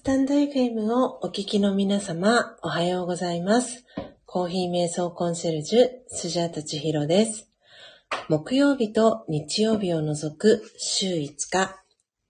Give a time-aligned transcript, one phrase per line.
[0.00, 3.84] スタンド FM をお聞きの皆様、おはようございます。
[4.24, 7.50] コーヒー瞑想コンシェルジュ、スジャータチヒロです。
[8.30, 11.82] 木曜日と日曜日を除く週5日、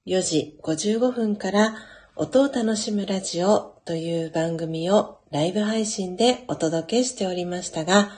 [0.04, 1.76] 4時55分から
[2.16, 8.10] 音を楽しむラジオという番組をライブ配信でお届けしておりましたが、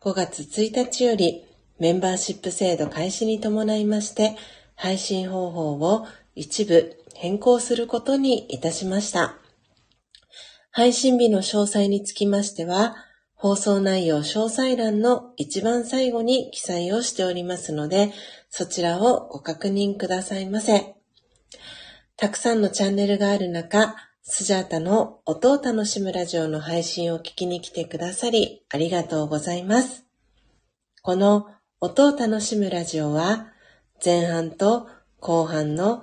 [0.00, 1.44] 5月1日より
[1.78, 4.34] メンバーシップ制度開始に伴いまして、
[4.74, 9.36] 配信方法を一部変更することにいたしました。
[10.70, 12.94] 配信日の詳細につきましては、
[13.34, 18.12] 放送内容詳細欄の一番最後に記載をしておりますので、
[18.50, 20.94] そちらをご確認くださいませ。
[22.16, 30.04] たくさんのチャンネルがある中、スジャータの音を楽しむラジオの配信を聞きに来てくださり、ありがとうございます。
[31.00, 31.46] この
[31.80, 33.52] 音を楽しむラジオは、
[34.04, 34.88] 前半と
[35.20, 36.02] 後半の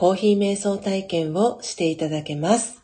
[0.00, 2.82] コーヒー瞑想体験をしていただけます。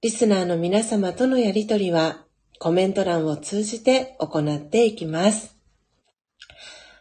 [0.00, 2.24] リスナーの皆様とのやりとりは
[2.58, 5.54] コメント欄を通じて行っていきます。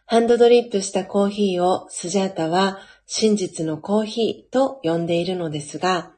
[0.08, 6.12] ハンドドリップしたコーヒーをスジャータは真実のコーヒーと呼んでいるのですが、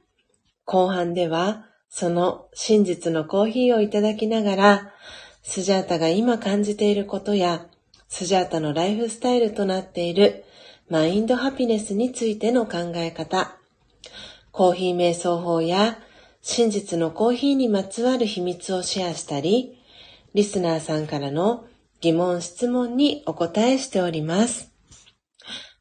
[0.66, 4.94] 後半ではその真実のコーヒーをいただきながら、
[5.44, 7.68] スジャータが今感じていることや、
[8.08, 10.46] スジャータのライフスタイルとなっている
[10.94, 13.58] マインドハピネスについての考え方、
[14.52, 15.98] コーヒー瞑想法や
[16.44, 19.76] 真実のコーヒーにまつわる秘密をシェアしたり、
[20.36, 21.66] リスナーさんからの
[22.00, 24.72] 疑問質問にお答えしております。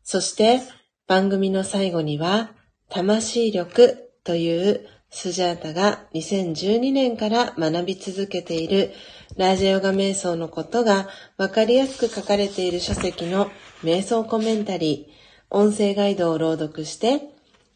[0.02, 0.62] そして
[1.06, 2.52] 番組の最後には、
[2.88, 8.94] 魂力というスジャータが2012年から学び続けている
[9.36, 11.06] ラージャヨガ瞑想のことが
[11.36, 13.50] わかりやすく書かれている書籍の
[13.82, 15.12] 瞑想コメンタリー、
[15.50, 17.20] 音声ガイドを朗読して、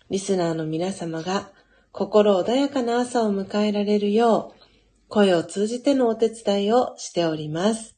[0.09, 1.51] リスナーの皆様が
[1.91, 4.63] 心穏やかな朝を迎えられるよう、
[5.09, 7.97] 声を通じてのお手伝いをしております。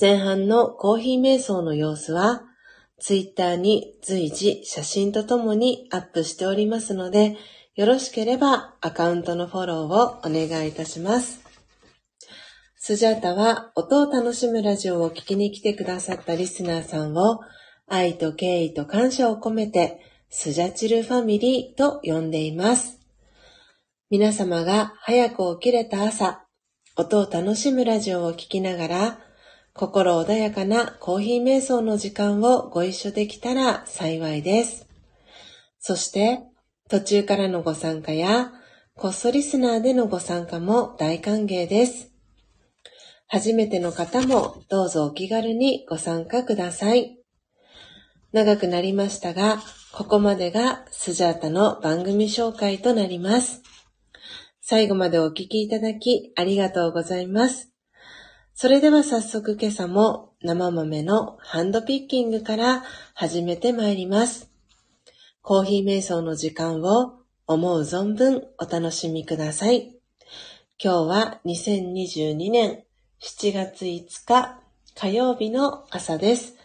[0.00, 2.42] 前半のコーヒー瞑想の様子は、
[2.98, 7.36] ツイッターに随時写真とともにアップしておりますので、
[7.74, 11.43] よろしければアカウントのフォローをお願いいたします。
[12.86, 17.40] スジャータは音を楽しむラジオを聞きに来てくださったリスナーさんを
[17.88, 23.00] 愛と敬意と感謝を込めてスジャチルファミリーと呼んでいます。
[24.10, 26.44] 皆様が早く起きれた朝、
[26.94, 29.18] 音を楽しむラジオを聞きながら
[29.72, 34.86] 心穏やかなコーヒー瞑想の時間をご一緒できたら幸いです。
[35.78, 36.42] そして
[36.90, 38.52] 途中からのご参加や
[38.94, 42.13] コストリスナーでのご参加も大歓迎です。
[43.34, 47.18] 初めての方もどうぞお気軽にご参加ください。
[48.30, 49.58] 長くなりましたが、
[49.90, 53.60] ここまでがスジャータの番組紹介となります。
[54.60, 57.72] 最後までお聞きいただきありがとうございます。
[58.54, 62.84] それでは早速今朝も生豆のハンドピッキングから
[63.14, 64.48] 始めてまいります。
[65.42, 67.14] コーヒー瞑想の時間を
[67.48, 69.98] 思う存分お楽しみください。
[70.80, 72.84] 今日は2022年
[73.26, 74.60] 7月5日
[74.94, 76.56] 火曜日の朝です。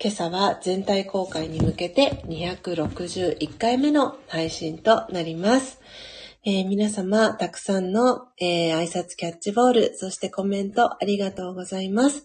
[0.00, 5.78] 今朝は全体公開に向けて261回目の配信となります。
[6.46, 12.24] えー皆様、たくさんの、えー挨拶キャッチボール、そしてコメントありがとうございます。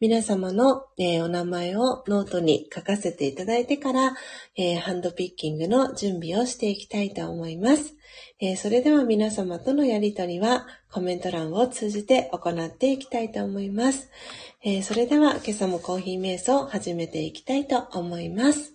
[0.00, 4.16] 皆様の、えーお名前をノートに書かせていただいてから、
[4.56, 7.94] えハンドピッキングの準備をしていきたいと思います。
[8.40, 14.10] えーそれでは皆様とのやりとりはコメント欄を通じて行っていきたいと思います。
[14.62, 18.74] えーそれでは今朝もコーヒー瞑想を始めていきたいと思います。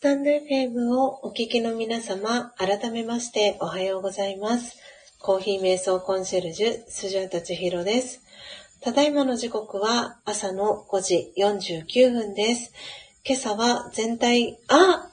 [0.00, 4.78] スタンド FM をお聞きの皆様、改めましておはようございます。
[5.18, 8.22] コーヒー瞑想コンシェルジュ、スジャータチヒロです。
[8.80, 12.72] ただいまの時刻は朝の5時49分です。
[13.26, 15.10] 今朝は全体、あ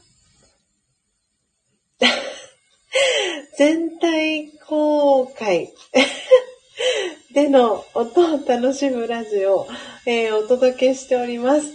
[3.57, 5.73] 全体公開
[7.35, 9.67] での音を楽しむラジオを、
[10.05, 11.73] えー、お届けしております。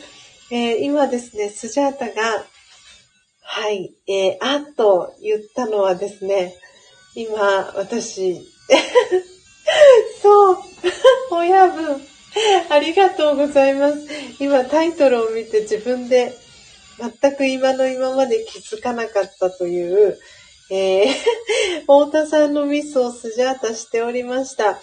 [0.50, 2.46] えー、今ですね、スジャータが、
[3.42, 6.54] はい、えー、あっと言ったのはですね、
[7.14, 8.40] 今、私、
[10.22, 10.58] そう、
[11.30, 12.00] 親分、
[12.70, 13.98] ありがとうございます。
[14.40, 16.32] 今、タイトルを見て自分で
[17.20, 20.18] 全く今の今まで気づかなかったという、
[20.70, 21.08] えー、
[21.82, 24.80] 太田さんのミスをスジャータしておりました。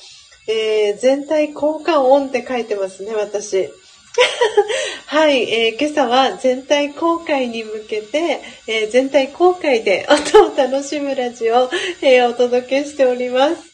[0.48, 3.70] えー、全体効果音って書いてますね、私。
[5.08, 11.70] はい、えー、今朝は全体公開に向けて、えー、全体公開で音を楽しむラジオを、
[12.02, 13.70] えー、お届けしております。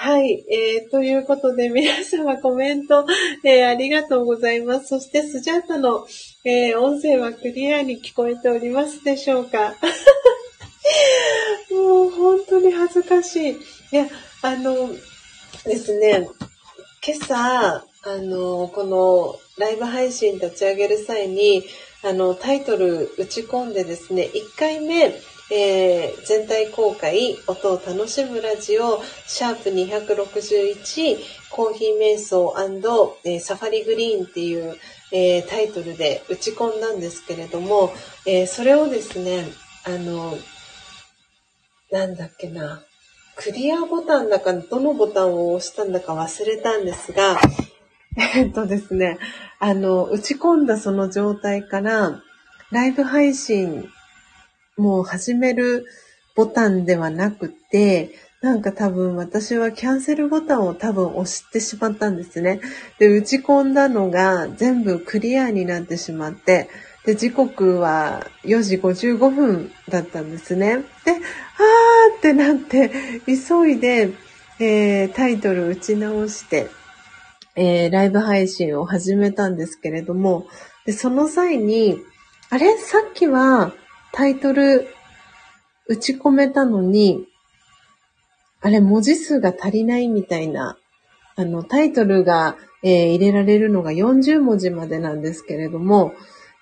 [0.00, 3.04] はい、えー、ということで皆様コメント、
[3.44, 4.86] えー、ありがとうございます。
[4.86, 6.06] そしてスジャータの、
[6.44, 9.74] えー、音声はクリアに聞こえておりますでしょうか
[11.70, 13.50] もう本当に恥ずかしい。
[13.50, 13.56] い
[13.90, 14.06] や、
[14.42, 14.88] あの
[15.64, 16.28] ですね、
[17.04, 21.62] 今朝、あの、このライブ配信立ち上げる際に、
[22.02, 25.12] あの、タイトル打ち込んでですね、1回目、
[25.50, 31.18] えー、全体公開、音を楽しむラジオ、シャープ261、
[31.50, 32.54] コーヒー瞑想、
[33.24, 34.78] え、サファリグリーンっていう、
[35.12, 37.92] えー、タイトルで打ち込んだんですけれども、
[38.24, 39.44] えそれをですね、
[39.84, 40.38] あの、
[41.90, 42.82] なんだっけな、
[43.36, 47.38] クリアボタンだか、どのボタンを押したんだか忘れたんですが、
[48.18, 49.18] えっとですね、
[49.60, 52.20] あの、打ち込んだその状態から、
[52.70, 53.88] ライブ配信
[54.76, 55.86] もう始める
[56.34, 58.10] ボタンではなくて、
[58.40, 62.60] なんか多分私はキャンセルボタンを多分押してしまったんですね。
[62.98, 66.68] で、打ち込んだのが全部クリアになってしまって、
[67.04, 70.76] で、時刻は4時55分だったんですね。
[71.04, 72.90] で、あーってなって、
[73.26, 74.10] 急いで、
[74.60, 76.68] えー、タイトル打ち直して、
[77.60, 80.46] えー、ライブ配信を始めたんですけれども、
[80.86, 81.98] でその際に、
[82.50, 82.78] あれ？
[82.78, 83.72] さっきは
[84.12, 84.86] タイトル
[85.88, 87.26] 打ち込めたのに、
[88.60, 88.78] あれ？
[88.80, 90.78] 文字数が足りないみたいな、
[91.34, 96.12] あの、タイトルが、えー、入れられるのが40文字までなんですけれども、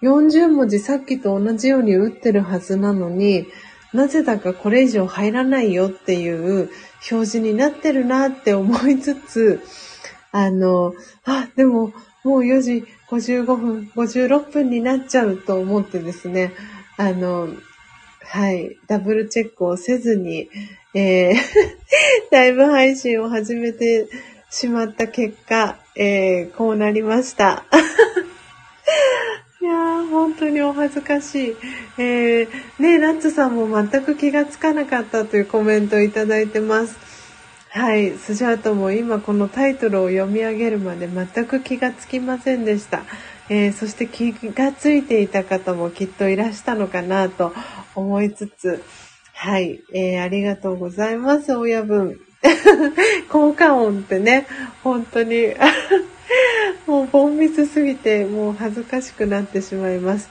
[0.02, 3.46] 40文字さっきと同じように打ってるはずなのに、
[3.92, 6.70] なぜだかこれ以上入らないよっていう
[7.10, 9.60] 表示になってるなって思いつつ、
[10.36, 16.52] あの、あ、でも、もう4時55分、56分になっちゃうと思ってですね、
[16.98, 17.48] あの、
[18.22, 20.50] はい、ダブルチェックをせずに、
[20.92, 21.34] えー、
[22.30, 24.08] ライブ配信を始めて
[24.50, 27.64] しまった結果、えー、こうなりました。
[29.62, 31.56] いやー、本当にお恥ずかしい。
[31.96, 37.05] えー、ねナッツさんも全く気がつかなかったというコメントをいただいてます。
[37.68, 43.02] はい、スジャートも今このタイトルを読み上げるまで全く気がつきませんでした。
[43.48, 47.52] えー、そして気がついていた方もきっといらしたのかなと
[47.94, 48.82] 思いつつ、
[49.34, 52.18] はい、えー、ありがとうございます、親分。
[53.28, 54.46] 効果音ってね、
[54.82, 55.54] 本当に
[56.86, 60.28] もうボンミスすぎて、もう恥ずかしくなってしまいます。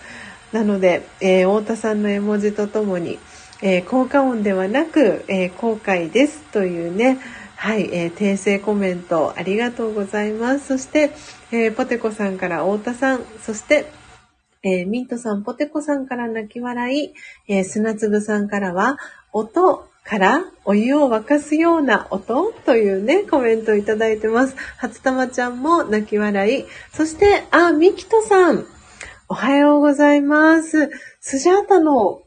[0.51, 3.19] なので、えー、太田さんの絵文字とともに、
[3.67, 7.17] えー、効果音ではなく、えー、後悔ですというね、
[7.55, 10.67] はい、えー、訂正コメントありがとうございます。
[10.67, 11.09] そして、
[11.51, 13.91] えー、ポテコさんから太田さん、そして、
[14.61, 17.13] えー、ミントさん、ポテコさんから泣き笑い、
[17.47, 18.99] えー、砂粒さんからは、
[19.33, 24.55] 音からお湯を沸かすような音というね、コメントをいただいてます。
[24.77, 26.65] 初玉ちゃんも泣き笑い。
[26.93, 28.67] そして、あ、ミキトさん、
[29.27, 30.91] おはようございます。
[31.19, 32.21] スジャータの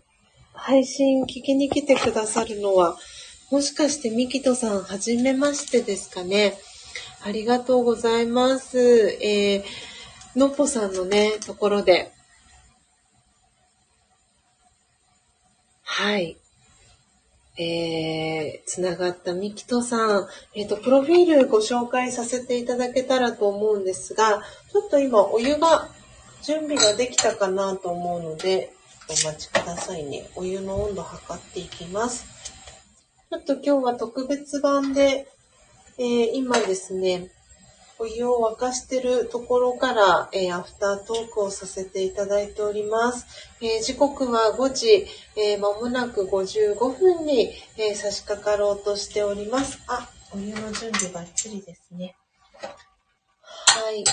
[0.59, 2.97] 配信聞きに来てくださるのは、
[3.51, 6.59] もしかしてミキトさん、はじめましてですかね？
[7.25, 8.79] ありがとうございます。
[9.23, 12.13] えー、のっぽさんのね、ところで。
[15.83, 16.37] はい。
[17.57, 20.29] えー、つながったミキトさん。
[20.55, 24.43] えっ、ー、と、プロフィールご紹介させていただけたらと思うんですが、
[24.73, 25.89] ちょっと今お湯が、
[26.43, 28.73] 準備ができたかなと思うので、
[29.11, 30.29] お待ちくださいね。
[30.37, 32.27] お湯の温度測っていきます。
[33.31, 35.27] ちょっと今日は特別版で、
[35.99, 37.31] えー、今ですね、
[37.99, 43.27] お湯を沸かしてるところから、えー、アフタートークをさせていただいております。
[43.63, 45.07] えー、時刻は5時、
[45.37, 49.79] えー、間もなく55分に、え差し掛かろうとしております。
[49.89, 52.15] あ、お湯の準備バッチリですね。
[52.61, 54.01] はい。
[54.01, 54.05] よ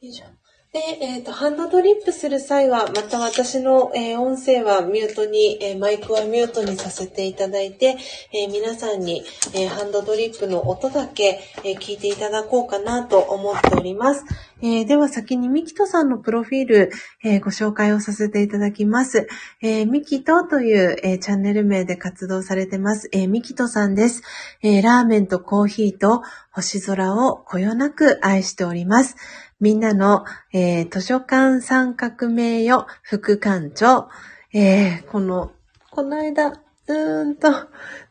[0.00, 0.45] いしょ。
[0.76, 7.96] で、えっ、ー、と、ハンドドリップする際は、また私の、えー、音声はミュートに、えー、マイクはミュートにさせていただいて、
[8.30, 9.24] え皆さんに、
[9.54, 14.24] えハンドドリップの音だけ、え聞いていただこうかなと思っております。
[14.60, 16.90] えでは先にミキトさんのプロフィール、
[17.24, 19.28] えご紹介をさせていただきます。
[19.62, 23.08] えミキトという、えチャンネル名で活動されてます。
[23.12, 24.22] えミキトさんです、
[24.62, 29.16] えラーメンとコーヒーと星空をこよなく愛しております。
[29.58, 34.08] みんなの、えー、図書館参画名誉副館長、
[34.52, 35.52] えー、この、
[35.90, 37.48] この間、うーんと、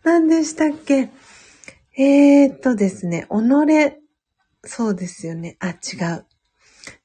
[0.03, 1.11] 何でしたっけ？
[1.97, 3.35] えー、っとですね、己、
[4.63, 5.55] そうですよね。
[5.59, 5.73] あ、違
[6.17, 6.25] う。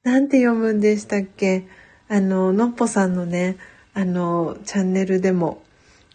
[0.02, 1.68] なんて読むんでしたっけ？
[2.08, 3.56] あの、のっぽさんのね、
[3.92, 5.62] あの、チャンネルでも、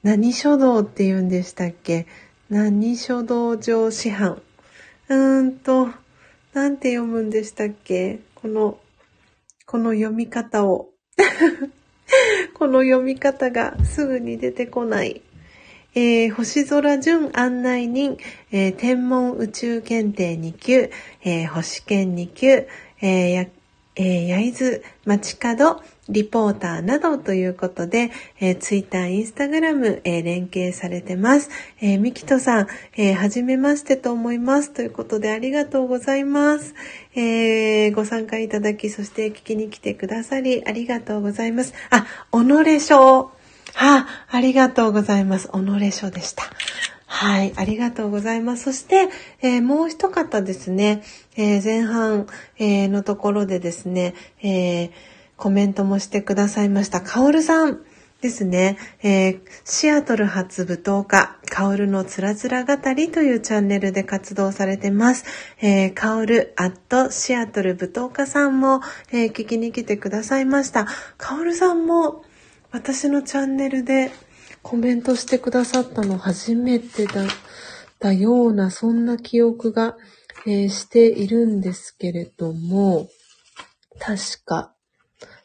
[0.03, 2.07] 何書道って言うんでしたっけ？
[2.49, 4.41] 何書道上師範。
[5.09, 5.89] うーんと、
[6.55, 8.19] なんて読むんでしたっけ？
[8.33, 8.79] この、
[9.65, 10.89] この読み方を。
[12.55, 15.21] この読み方がすぐに出てこない。
[15.95, 18.17] えー、星空順案内人、
[18.53, 20.89] えー、天文宇宙検定2級、
[21.25, 22.67] えー、星検2級、
[23.01, 23.49] えー、
[23.95, 31.49] えー、焼津街角リポーターなどということで、えー、ツイッター、インスタグラム、えー、連携されてます。
[31.81, 34.71] えー、ミキトさん、えー、はじめましてと思います。
[34.71, 36.75] ということで、ありがとうございます。
[37.15, 41.73] えー、ご参加いただき、そして聞きに来てくださり、ありがとうございます。
[41.89, 43.31] あ、己賞。
[43.73, 45.49] はあ、りがとうございます。
[45.49, 46.43] 己書でした。
[47.17, 48.65] はい、ありがとうございます。
[48.65, 49.07] そして、
[49.41, 51.01] えー、もう一方ですね、
[51.37, 52.27] えー、前半、
[52.59, 54.91] えー、のところでですね、え
[55.37, 56.99] コメントもしてくださいました。
[56.99, 57.79] カオルさん
[58.19, 65.23] ですね、えシアトル発舞踏家、カオルのつらつら語りというチャンネルで活動されてます。
[65.61, 68.81] えカオルアットシアトル舞踏家さんも、
[69.13, 70.85] え聞きに来てくださいました。
[71.17, 72.25] カオルさんも
[72.73, 74.11] 私のチャンネルで
[74.65, 77.27] コメントしてくださったの初めてだ、っ
[77.99, 79.95] たような、そんな記憶が、
[80.47, 83.07] えー、しているんですけれども、
[83.99, 84.73] 確か、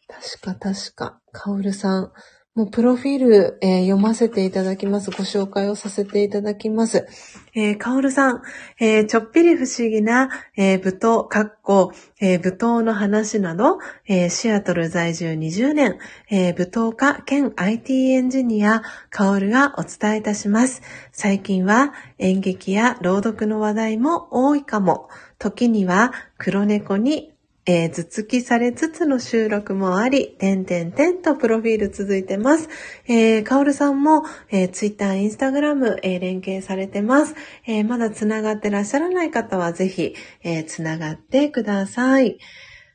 [0.09, 2.13] 確か確か、カオルさん、
[2.61, 5.11] もうプロフィール、えー、読ませていただきます。
[5.11, 7.09] ご紹介をさせていただきます。
[7.55, 8.43] えー、かおるさん、
[8.79, 15.99] えー、ちょっぴり不思議な、えー、舞踏、かっこ、えー、舞踏の話など、えー、シアトル在住20年、
[16.29, 20.83] えー、舞踏家兼 IT エンジニア、かおるがお伝えいたします。
[21.13, 25.09] 最近は演劇や朗読の話題も多いかも。
[25.39, 27.33] 時には黒猫に
[27.67, 32.69] えー、頭突きされつつの収録もあり、点々点とプロフィール続いてます。
[33.07, 37.35] えー、かおるさんも、えー、ツイッター、インスタグラム、えー、連携されてます。
[37.67, 42.39] えー、まだ繋がってらっしゃらない方はぜひ、えー、繋がってください。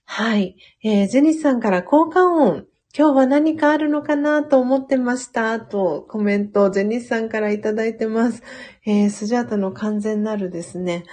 [0.06, 0.56] はい。
[0.84, 2.66] えー、ジェニスさんから交換音。
[2.98, 5.60] 今日は何かあるのかなと思ってました。
[5.60, 8.42] とコメントを、ジェニスさんからいただいてます。
[8.86, 11.04] えー、スジャータの完全なるですね。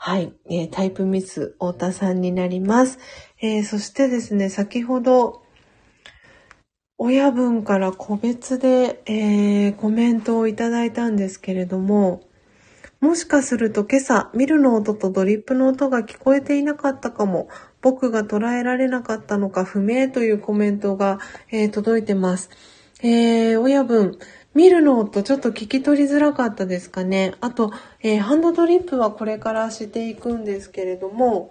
[0.00, 3.00] はい、えー、タイプミス、太田さんになります。
[3.42, 5.42] えー、そしてですね、先ほど、
[6.98, 12.22] 親分から個別で、えー、コメントをいただいたんですけれども、
[13.00, 17.48] もしかすると今朝、ミルの音とドリップの音が聞こえていなかったかも、
[17.82, 21.18] 僕が捉えられなかったのか不明というコメントが、
[21.50, 22.50] えー、届いてます。
[23.02, 24.18] えー、親分、
[24.54, 27.34] 見るのとちょっと聞き取りづらかったですかね。
[27.40, 31.50] あと、えー、ハンドドリップはこれからしていくんですけれども、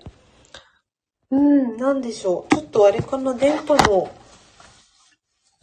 [1.29, 2.55] うん、なんでしょう。
[2.55, 4.09] ちょっとあれかな、電波の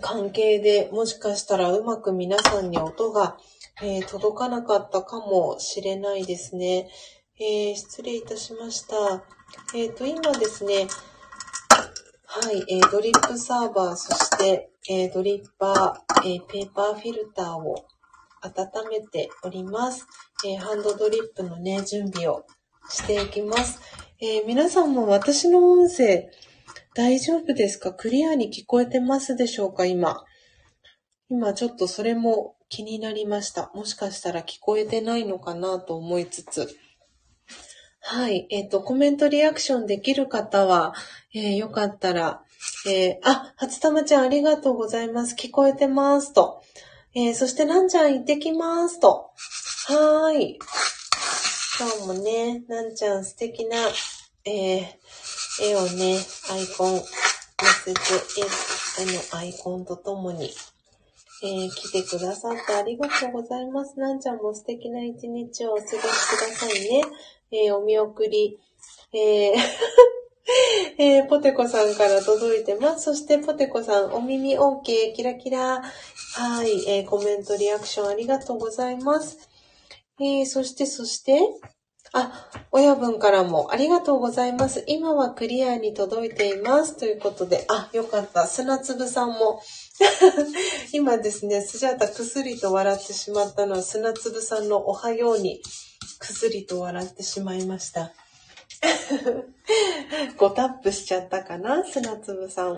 [0.00, 3.38] 関係でもしかしたらうまく皆さんに音が、
[3.82, 6.88] えー、届かなかったかもしれないですね。
[7.40, 9.24] えー、失礼いたしました。
[9.74, 10.86] えっ、ー、と、今ですね、
[12.26, 17.86] はい、えー、ドリップサーバー、そして、えー、ドリッパー、えー、ペーパーフィルターを
[18.42, 20.06] 温めております。
[20.46, 22.44] えハンドドリップのね、準備を
[22.90, 23.80] していきます。
[24.20, 26.28] え皆さんも私の音声
[26.94, 27.94] 大丈夫ですか？
[27.94, 29.86] クリアに聞こえてますでしょうか？
[29.86, 30.22] 今。
[31.30, 33.70] 今ちょっとそれも気になりました。
[33.74, 36.76] もしかしたら聞こえてないのかなと思いつつ。
[38.02, 38.46] はい。
[38.50, 40.92] えっ、ー、と、コメントリアクションできる方は、
[41.34, 42.43] えー、よかったら、
[42.86, 45.34] えー、あ、初玉ちゃんありがとうございます。
[45.34, 46.62] 聞こえてますと。
[47.14, 49.30] えー、そして、なんちゃん行ってきますと。
[49.86, 50.58] はーい。
[51.80, 53.78] 今日もね、なんちゃん素敵な、
[54.44, 54.84] えー、
[55.62, 56.18] 絵をね、
[56.50, 57.06] アイコン載
[57.84, 58.00] せて、
[59.00, 60.50] 絵のアイコンとともに、
[61.42, 63.98] えー、来てくださってありがとうございます。
[63.98, 67.02] なんちゃんも素敵な一日をお過ごしくださいね。
[67.50, 68.58] えー、お見送り、
[69.14, 70.23] えー
[70.98, 73.04] えー、ポテコさんから届いてます。
[73.04, 75.82] そして、ポテコさん、お耳 OK、キラキラ。
[76.34, 79.38] はい、えー、コメント、リアクションありがとうございます。
[80.20, 81.40] えー、そして、そして、
[82.12, 84.84] あ、親分からもありがとうございます。
[84.86, 86.96] 今はクリアに届いています。
[86.96, 88.46] ということで、あ、よかった。
[88.46, 89.60] 砂粒さんも。
[90.92, 95.60] 今ですね、スジャータくすりと笑ってしまったのは砂粒さんのおはように
[96.20, 98.12] くすりと笑ってしまいました。
[100.36, 102.76] ごタップしちゃったかな砂粒さん。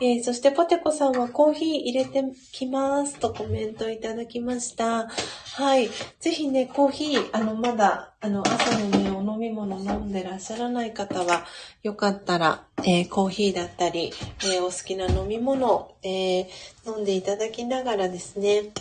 [0.00, 5.08] えー、そしてポテコさんはコーヒー入れてきますとコメントいただきました。
[5.54, 5.90] はい。
[6.18, 11.46] ぜひね、コーヒー、あの、まだ、あの、朝のね、お飲み物飲んでらっしゃらない方は、
[11.82, 14.12] よかったら、えー、コーヒーだったり、
[14.44, 16.48] えー、お好きな飲み物、え
[16.86, 18.72] 飲んでいただきながらですね、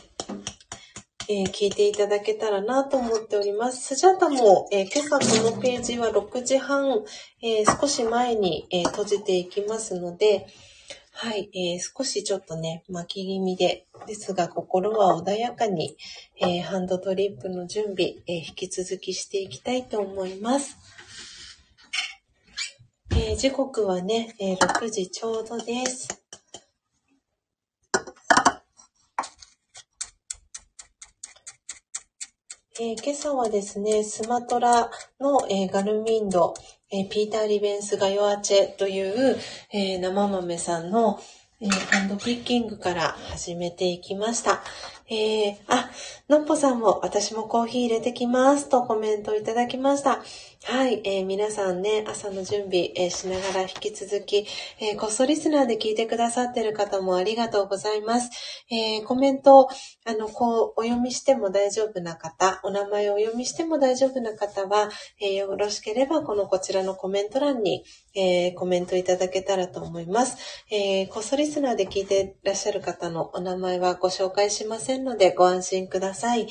[1.32, 3.96] えー、聞いていただけたらなと思っております。
[3.96, 7.06] スジャタも、えー、今朝このページは6時半、
[7.42, 10.46] えー、少し前に、え閉じていきますので、
[11.14, 15.96] はい、え少しちょっとね、巻き気味で、ですが心は穏やかに、
[16.36, 20.78] えハンドトリップの準備、え引き続きしていきたいと思います。
[23.16, 26.21] え時刻はね、え6時ちょうどです。
[32.84, 36.56] えー、今朝はですね、スマトラの、えー、ガルミンド、
[36.92, 39.38] えー、ピーター・リベンス・ガヨアチェという、
[39.72, 41.20] え生豆さんの、
[41.62, 44.64] えハンドピッキングから始めていきました。
[45.12, 45.92] えあ、
[46.28, 50.24] のっぽさんも私もコーヒー入れてきますとコメントいただきました。
[50.64, 54.46] はい、えー、皆さんね、朝の準備、えー、しながら引き続き、
[54.80, 58.30] えー、こっそリスナーで聞いてくださってる方もありがとうございます。
[58.70, 59.68] えコメント、
[60.06, 64.90] あの、こう、お読みしても大丈夫な方、お名前をお読みしても大丈夫な方は、
[65.20, 67.84] えよろしければ、このこちらのコメント欄に、
[68.14, 70.38] えコメントいただけたらと思います。
[70.70, 76.48] えこっそリスナーで聞いていらっしゃる方のお名前はご紹介しませんので、ご安心ください。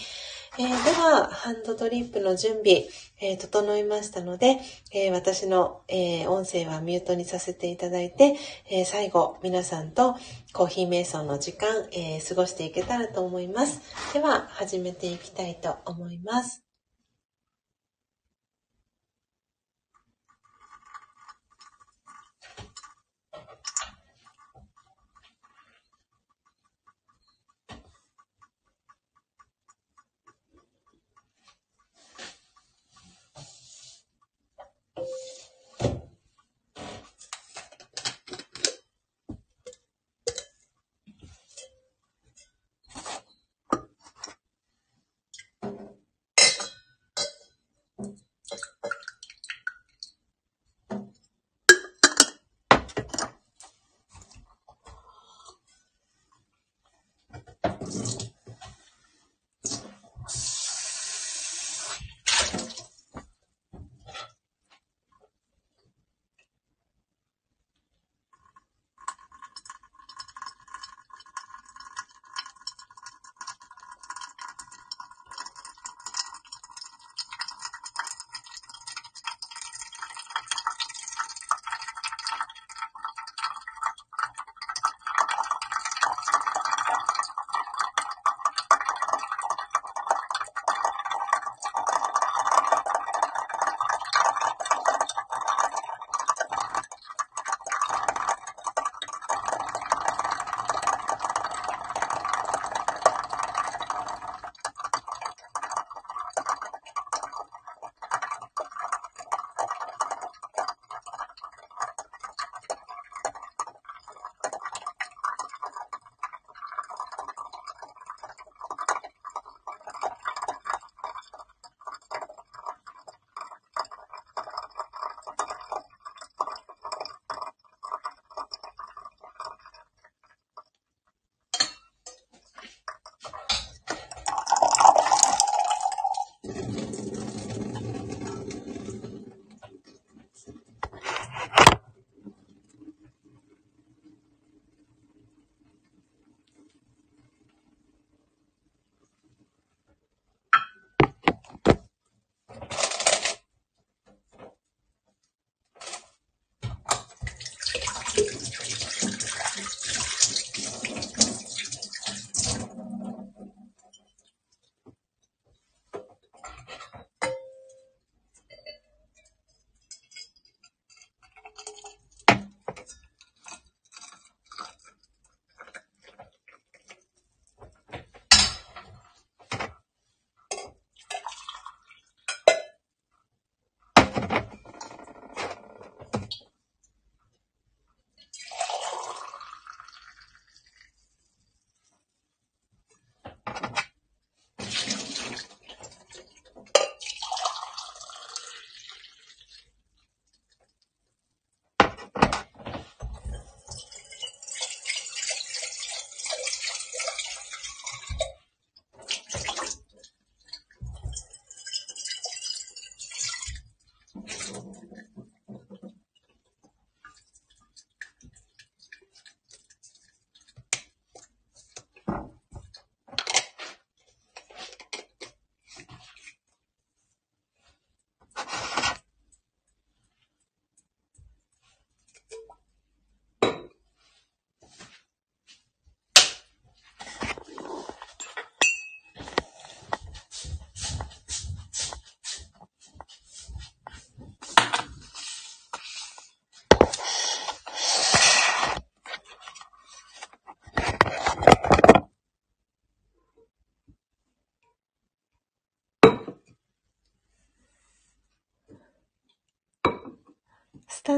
[0.60, 2.84] えー、では、ハンドドリップの準備、
[3.18, 4.58] えー、整いましたので、
[4.92, 8.36] えー、私の、え音声はミュートにさせていただいて、
[8.68, 10.16] え最後、皆さんと
[10.52, 13.80] コーヒー瞑想の時間、え過ごしていけたらと思います。
[14.12, 16.69] では、始めていきたいと思います。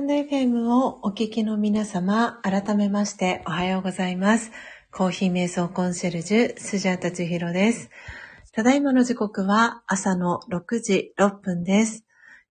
[0.01, 4.51] ンド FM をお聞きの皆様、改めましておはようございます。
[4.90, 7.90] コーヒー瞑想コンシェルジュ、スジャータチヒロです。
[8.52, 12.06] ただいまの時刻は朝の6時6分です。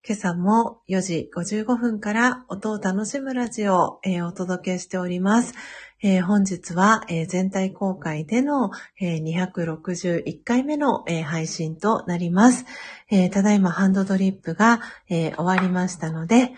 [0.08, 5.56] 今朝も4時55分から音を楽しむラジオを、えー、お届けしております。
[6.04, 12.66] えー、本日は、えー、全体公開での、え261回目の、え配信となります。
[13.10, 16.54] えただいまハンドドリップが、え終わりましたので、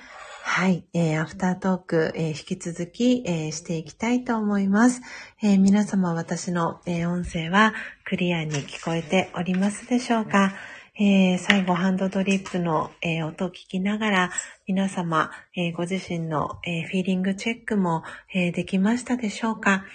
[0.45, 5.01] はい、えー、アフタートーク、えー、引き続き、えー、していきたいと思います。
[5.41, 10.53] え皆様私の、え音声はクリアに聞こえておりますでしょうか、
[10.99, 14.31] えー最後ハンドドリップの、え音を聞きながら
[14.67, 18.03] 皆様、えご自身の、えフィーリングチェックも、
[18.33, 19.85] えできましたでしょうか、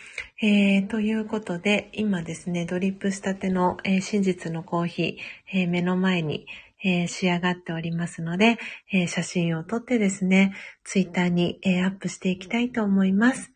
[0.40, 6.46] えーということで今ですね、ドリップしたての、え真実のコーヒー、え目の前に、
[6.84, 8.58] えー、仕上がっておりますので、
[8.92, 13.52] えー、写真を撮ってですね、ツイッターに、えー、アップしていきたいと思います。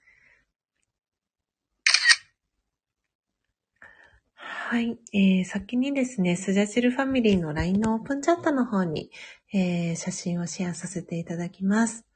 [4.72, 9.10] はい、えー、先にですね、スジャチルファミリーの LINE のオープンチャットの方に、
[9.52, 12.06] えー、写真をシェアさせていただきます。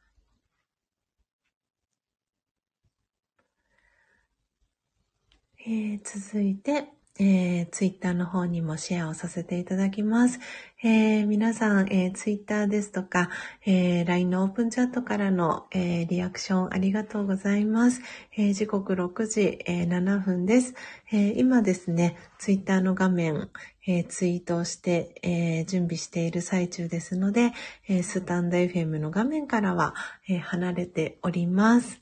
[5.59, 10.39] えー、続いて、えー、ツイッターの方にもシェアをさせていただきます。
[10.83, 13.31] えー、皆さん、えー、ツイッターですとか、
[13.65, 18.03] えー、LINE のオープンチャットからの、えー、リアクションありがとうございます。
[18.37, 20.75] えー、時刻6時、えー、7分です、
[21.11, 21.35] えー。
[21.39, 23.49] 今ですね、ツイッターの画面、
[23.87, 27.53] えー、ツイートをして、えー、準備している最中ですので、
[27.89, 29.95] えー、スタンド FM の画面からは、
[30.29, 32.01] えー、離れております。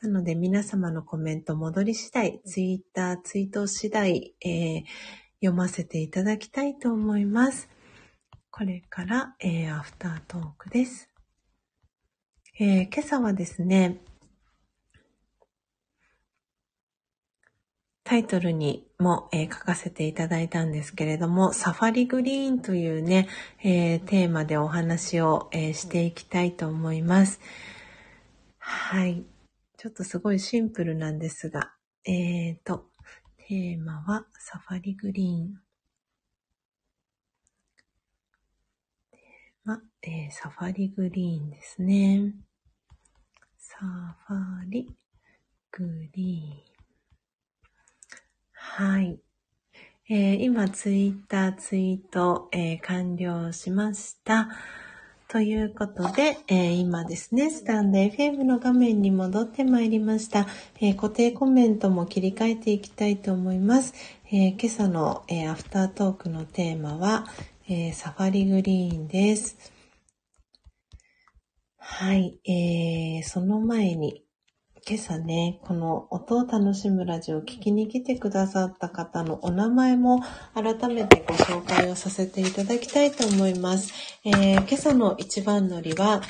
[0.00, 4.84] なので皆様のコメント戻り次第、ツイッター、ツイート次第、えー、
[5.40, 7.68] 読ませていただきたいと思います。
[8.52, 11.10] これから、えー、アフタートークです。
[12.60, 14.00] えー、今朝はですね、
[18.04, 23.28] タイトルにも、えー、書かせていただいたんですけれども、サファリグリーンというね、
[23.64, 27.40] えー、テーマでお話を、えー、していきたいと思います。
[28.58, 29.24] はい。
[29.78, 31.72] ちょっとすごいシンプルなんですが、
[32.04, 32.86] えーと、
[33.36, 35.54] テーマはサファリグリーン。
[39.12, 42.34] テーマ、えー、サファリグリーンですね。
[43.56, 43.76] サ
[44.26, 44.90] ファリ
[45.70, 46.78] グリーン。
[48.50, 49.20] はい。
[50.10, 54.48] えー、今、ツイッターツイート、えー、完了しました。
[55.30, 60.46] ということで、えー、今ですね、スタンド FM の画面に戻ってまいりました、
[60.80, 63.92] えー、固定コメントも切り替えていきたいと思います。
[64.32, 67.26] えー、今朝の、えアフタートークのテーマは、
[67.68, 69.58] えサファリグリーンです。
[71.76, 74.24] はい、えその前に、
[74.90, 80.22] 今朝ね、この音を楽しむラジオを聞きに来てくださった方のお名前も
[80.54, 83.92] 改めてご紹介をさせていただきたいと思います。
[84.24, 86.22] えー、今朝の一番乗りは、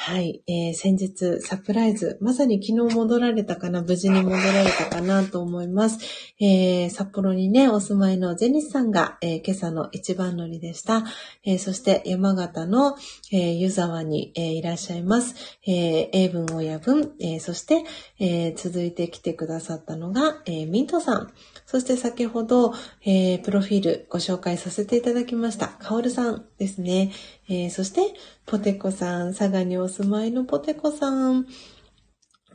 [0.00, 5.98] はい、えー、先日サプライズ、まさに昨日戻られたかな、無事に戻られたかなと思います。
[6.40, 11.04] えー、札幌にね、お住まいのゼニスさんが、えー、今朝の一番乗りでした。
[11.44, 12.94] えー、そして山形の、
[13.32, 15.34] え、湯沢に、え、いらっしゃいます。
[15.66, 17.82] え、英文親分、え、そして、
[18.20, 21.32] え、続いて来てくださったのが、え、ミントさん。
[21.70, 22.72] そして先ほど、
[23.04, 25.68] えー、プロフィールご紹介させていただきました。
[25.68, 27.12] カオルさんですね。
[27.46, 28.00] えー、そして、
[28.46, 31.44] ポテコさん、佐賀にお住まいのポテコさん。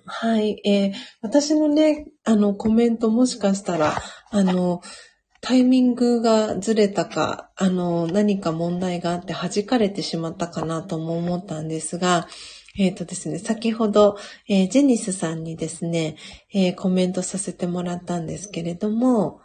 [0.06, 4.82] はい、えー、私のね、あの、コメントもしかしたら、あの、
[5.42, 12.28] タイミングがずれたか、あの、何か問題があって弾かれてしまったかなとも思ったんですが、
[12.78, 14.18] えっ、ー、とですね、先ほど、
[14.48, 16.16] えー、ジェニスさんにですね、
[16.54, 19.42] えー、コメントさせてもらったんですけれども、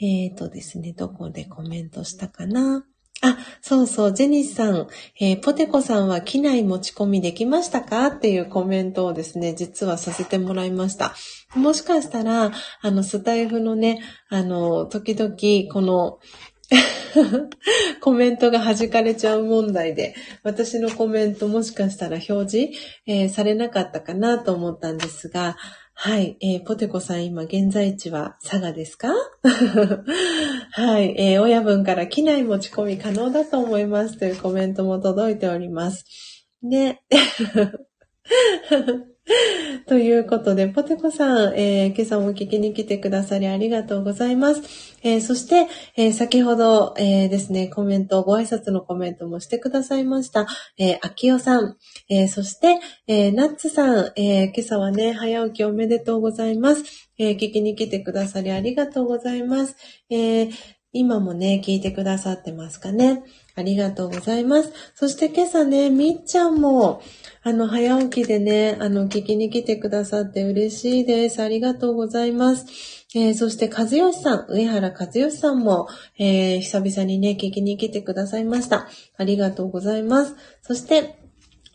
[0.00, 2.86] えっ、とですね、どこでコメントしたかな？
[3.22, 4.86] あ、そうそう、ジェニスさん、
[5.20, 8.06] えポテコさんは機内持ち込みできましたか？
[8.06, 11.14] っていうコメントをですね、実はさせてもらいました。
[11.54, 15.34] もしかしたら、あの、スタイフのね、あの、時々、
[15.70, 16.18] この、
[18.00, 25.56] コメントが弾かれちゃう問題で、私のコメントもしかしたら表示、えー、されなかったかなと思ったんですが、
[25.94, 29.08] はい、えー、ポテコさん今現在地は佐賀ですか？
[30.72, 36.04] はい、えー、親分から機内持ち込み可能だと思いますというコメントも届いております。
[36.62, 37.00] で、
[39.86, 44.62] ということで、ポテコさん、えー、今朝も聞きに来てくださりありがとうございます。
[45.02, 50.46] えー、そして、えー、先ほど、えですね、コメント、ご挨拶のコメントもしてくださいました。
[50.78, 51.76] えー、秋代さん、
[52.08, 56.84] えそして、えナッツさん、え今朝はね、早起きおめでとうございます。
[57.18, 59.76] え聞きに来てくださりありがとうございます。
[60.10, 60.48] え
[60.92, 63.22] 今もね、聞いてくださってますかね。
[63.60, 64.72] ありがとうございます。
[64.94, 67.02] そして今朝ね、みっちゃんも、
[67.42, 71.42] あの、早起きでね、あの、聞きに来てくださって嬉しいです。
[71.42, 72.66] ありがとうございます。
[73.14, 75.88] えー、そして、和義さん、上原和義さんも、
[76.18, 78.88] えー、久々にね、聞きに来てくださいました。
[79.18, 80.36] ありがとうございます。
[80.62, 81.19] そして、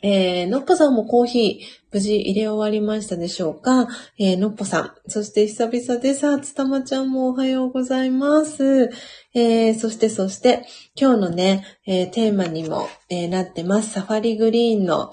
[0.07, 3.87] えー、のっぽさんもコーヒー、無事入れ終わりましたでしょうか？
[4.19, 4.91] えー、のっぽさん。
[5.09, 8.91] そして久々でさ、つたまちゃんもおはようございます。
[9.33, 13.93] えー、そしてそして、今日のね、えー、テーマにも、え、なってます。
[13.93, 15.11] サファリグリーンの、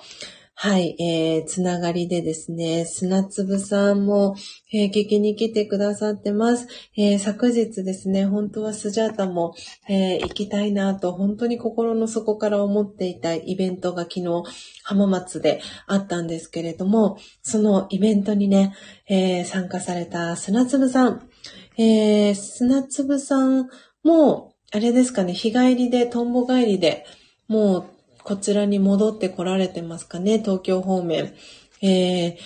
[0.54, 4.36] はい、えー、つながりでですね、砂粒さんも、
[4.72, 6.68] えー、聞きに来てくださってます。
[6.96, 9.54] えー、昨日ですね、本当はスジャータも、
[9.88, 14.44] えー、行きたいなと、本当に心の底から思っていたイベントが昨日、
[14.84, 18.74] 浜松であったんですけれども、そのイベントにね、
[19.08, 21.28] えー、参加された砂粒さん、
[21.76, 23.68] えー、砂粒さん
[24.04, 27.04] も、あれですかね、日帰りで、トンボ帰りで、
[27.48, 27.84] もう
[28.24, 31.34] こちらに戻って来られてますかね、東京方面。
[31.82, 32.36] えー、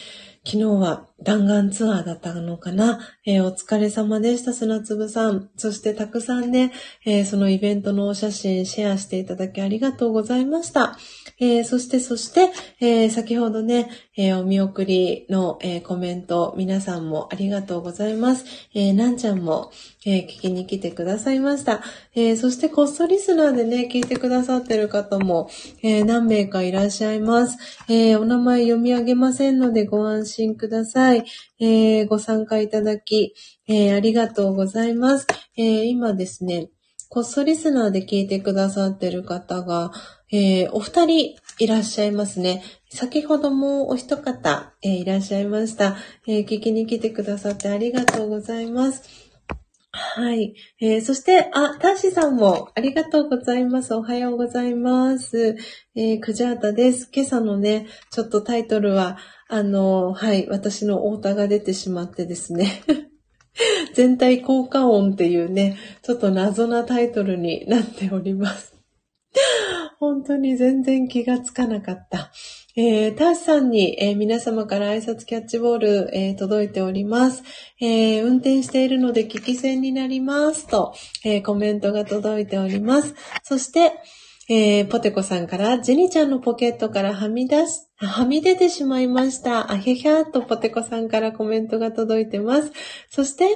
[0.44, 5.48] 昨日は弾丸ツアーだったのかな、えー、お疲れ様でした、砂粒さん。
[5.56, 6.72] そしてたくさんね、
[7.06, 10.98] えー、そのイベントのお写真シェアしていただきありがとうございました。
[11.40, 18.44] えー、そして、そして、え先ほどね、えお見送りの、えコメント、皆さんもありがとうございます。
[18.74, 19.70] えなんちゃんも、
[20.04, 21.82] え聞きに来てくださいました。
[22.14, 25.50] えそして、こっそリスナーでね、聞いてくださってる方も、
[25.82, 27.58] え何名かいらっしゃいます。
[27.88, 31.05] えお名前読み上げませんのでご安心ください。
[31.14, 33.34] えご参加いただき、
[33.68, 35.26] えありがとうございます。
[35.56, 36.70] え今ですね、
[37.08, 39.92] こっそリスナーで聞いてくださってる方が、
[40.32, 42.62] えー、お二人いらっしゃいますね。
[42.90, 45.96] 先ほどもお一方、えー、いらっしゃいました、
[46.26, 49.02] えー、聞きに来てくださってありがとうございます。
[49.92, 50.54] はい。
[50.78, 53.94] えー、そして、あ、ターシさんもありがとうございます。
[53.94, 55.56] おはようございます。
[55.94, 57.08] えー、クジャータです。
[57.14, 59.16] 今朝のね、ちょっとタイトルは、
[59.48, 62.82] あの、はい、私の太田が出てしまってですね。
[63.94, 68.74] 全体効果音っていうね、ちょっと謎なタイトルになっております。
[69.98, 72.30] 本当に全然気がつかなかった。
[72.76, 77.42] えー、ターシさんに、えー、皆様から挨拶キャッチボール、えー、届いております。
[77.80, 80.92] えー、運転しているので危機戦になりますと、
[81.24, 83.14] えコメントが届いております。
[83.42, 83.92] そして、
[84.48, 89.72] えー、ポテコさんから、ジェニちゃんのポケットからはみ出す、はみ出てしまいました。
[89.72, 92.70] あひゃひゃーとポテコさんからコメントが届いてます。
[93.10, 93.48] そして、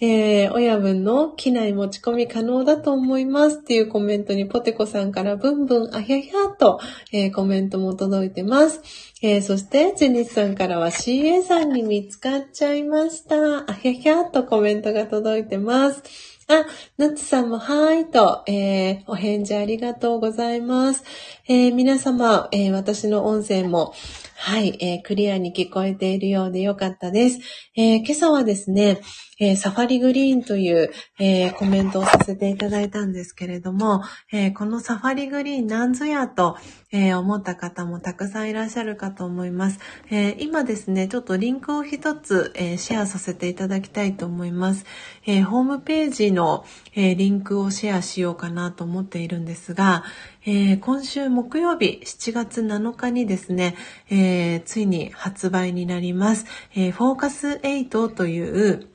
[0.00, 6.80] えー、親分の機内持ち込み可能だと思いますっていうコメントにポテコさんからブンブンあひゃひゃーと、
[7.12, 8.80] えー、コメントも届いてます。
[9.22, 13.70] えー、そして、ジェニスさんからは CA さんに見つかっちゃいました。
[13.70, 16.02] あひゃひゃーとコメントが届いてます。
[16.48, 16.66] あ、
[16.98, 21.04] ナッツさんもはーいと、えー、お返事ありがとうございます。
[21.48, 23.94] えー、皆様、えー、私の音声も、
[24.36, 27.38] はい、えー、クリアに聞こえているようでよかったです。
[27.76, 29.00] えー、今朝はですね、
[29.44, 36.56] えー、サファリグリーンという、えコメントをさせていただいたんですけれども、えこのサファリグリーンなんぞやと、
[36.92, 39.80] え思った方もたくさんいらっしゃるかと思います。
[40.10, 44.86] え今ですね、ちょっとリンクを一つ、えシェアさせていただきたいと思います。
[45.26, 46.64] えホームページの、
[46.94, 50.04] えリンクをシェアしようかなと思っているんですが、
[50.46, 53.74] え、今週木曜日7月7日にですね、
[54.08, 56.46] え、ついに発売になります。
[56.76, 58.91] え、フォーカス8という、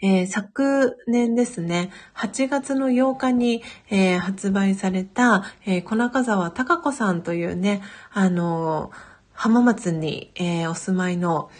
[0.00, 8.92] えー、昨年ですね、8月の8日に、えー、発売された、えー、小中沢隆子さんというね、あの
[9.32, 11.50] 浜松に、えお住まいの、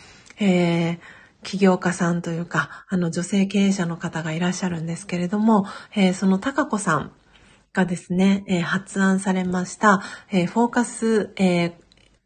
[0.41, 1.01] え
[1.43, 7.13] 起業家さんというか、あの女性経営者の方がいらっしゃるんですけれども、えその高子さん
[7.73, 10.01] がですね、え、発案されました、
[10.31, 11.73] え、フォーカス、えー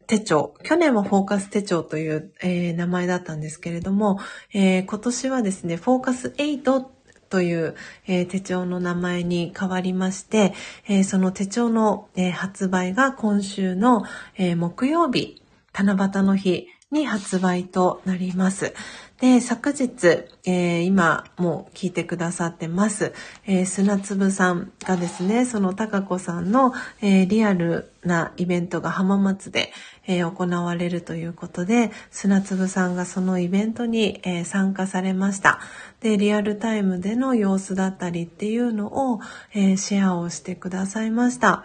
[0.07, 0.53] 手帳。
[0.63, 4.19] 去年はフォーカス手帳という、えー、名前だったんですけれども、
[4.53, 6.85] えー、今年はですね、フォーカス8
[7.29, 7.75] という、
[8.07, 10.53] えー、手帳の名前に変わりまして、
[10.87, 14.03] え、その手帳の、え、発売が今週の、
[14.37, 15.41] え木曜日、
[15.73, 18.73] 七夕の日に発売となります。
[19.19, 23.13] で、昨日、えー、今も聞いてくださってます、
[23.45, 29.71] えー、砂粒さんがですね、その高子さんの、えー、リアルなイベントが浜松で、
[30.07, 35.59] え行われるということで、砂粒さんがそのイベントに、え参加されました。
[36.01, 39.19] で、リアルタイムでの様子だったりっていうのを、
[39.53, 41.63] えシェアをしてくださいました。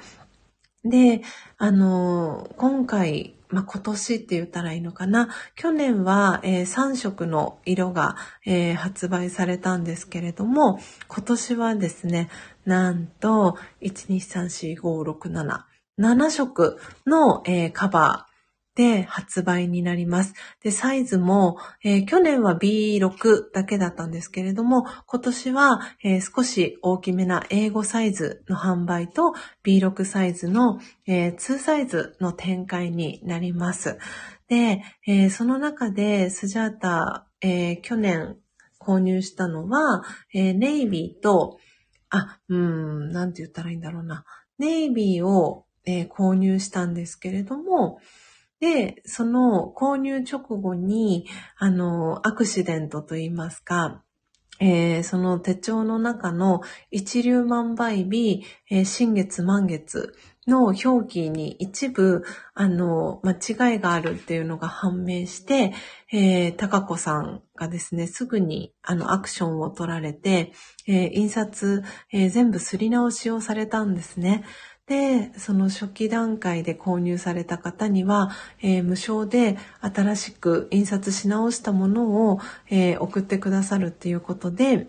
[0.84, 1.22] で、
[1.56, 5.28] あの今回、まあ、今年って言ったらいいのかな。
[5.56, 10.78] 去年は、えー、3色の色が、えー、発売されたんですけれども、
[11.08, 12.28] 今年はですね、
[12.66, 15.62] なんと、1,2,3,4,5,6,7、
[15.98, 18.27] 7色の、えー、カバー、
[18.78, 20.34] で発売になります。
[20.62, 29.34] で、サイズも、えー、去年は B6 だけだったんですけれども、今年は、えー、少し大きめな英語サイズの販売と
[29.64, 30.78] B6 サイズの、
[31.08, 33.98] えー、2サイズの展開になります。
[34.46, 38.36] で、えその中でスジャータ、え去年
[38.78, 41.58] 購入したのは、えネイビーと、
[42.10, 44.24] あ、うん、なんて言ったらいいんだろうな。
[44.58, 47.98] ネイビーを、え購入したんですけれども、
[48.60, 51.26] で、その購入直後に、
[51.56, 54.02] あの、アクシデントといいますか、
[54.60, 60.14] えー、その手帳の中の一粒万倍日、えー、新月満月
[60.48, 62.24] の表記に一部、
[62.54, 65.74] あの、間違いがあるっていうのが判明して、
[66.10, 70.52] えー、高子さんがですね、すぐに、あの、アクションを取られて、
[70.86, 74.44] えー、印刷、えー、全部すり直しをされたんですね。
[74.88, 78.30] で、その初期段階で購入された方には、
[78.62, 82.40] えー、無償で新しく印刷し直したものを、
[82.70, 84.88] えー、送ってくださるっていうことで、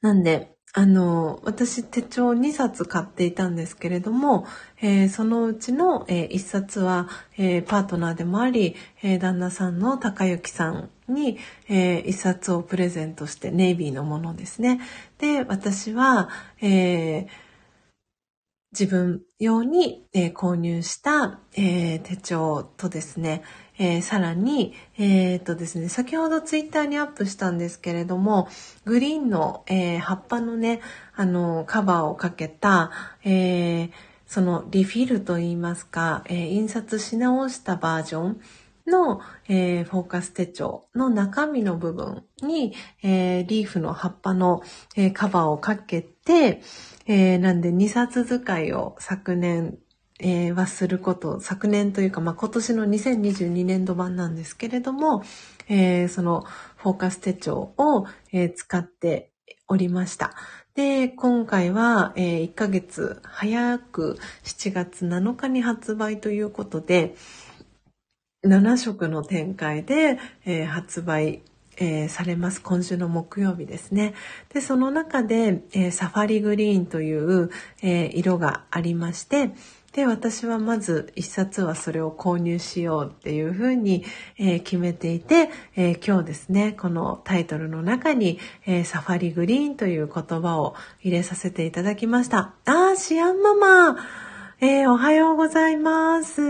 [0.00, 4.46] なんで、あの、私手帳2冊買っていたんですけれども、
[4.80, 7.08] えー、そのうちの、えー、1冊は、
[7.38, 11.38] えー、パートナーでもあり、え旦那さんの高幸さんに、
[11.68, 14.80] え1冊をプレゼントして、ネイビーのものですね。
[15.18, 16.28] で、私は、
[16.60, 17.49] えー
[18.72, 23.42] 自分用に、えー、購入した、えー、手帳とですね、
[23.78, 28.48] えー、さらに、えっとですね、先ほどツイッターにアップしたんですけれども、
[28.84, 30.80] グリーンの、え葉っぱのね、
[31.16, 32.90] あの、カバーをかけた、
[33.24, 33.90] え
[34.26, 38.40] そのリフィルといいますか、え印刷し直したバージョン
[38.90, 44.62] の、えフォーカス手帳の中身の部分に、えリーフの葉っぱの、
[44.96, 46.60] えカバーをかけて、
[47.12, 49.78] えー、なんで2冊使いを昨年、
[50.20, 55.24] えー、はすること、昨年というか、まあ、今年の2022年度版なんですけれども、
[55.68, 56.44] えー、その
[56.76, 59.32] フォーカス手帳を、えー、使って
[59.66, 60.34] おりました。
[60.74, 67.16] で、今回は、えー、1ヶ月早く7月7日に発売ということで、
[68.42, 71.42] 7色の展開で、えー、発売
[71.82, 72.60] えー、されます。
[72.60, 74.12] 今週の木曜日ですね。
[74.52, 77.50] で、その中で、えー、サファリグリーンという、
[77.82, 79.52] え、色がありまして、
[79.92, 84.04] で、私はまず一冊はそれを購入しようっていうふうに、
[84.36, 92.52] え、決めていて、え、今日ですね、このタイトルの中に、え、サファリグリーンという言葉を入れさせていただきました。
[92.66, 94.29] あー、シアンママ
[94.62, 96.42] えー、おはようございます。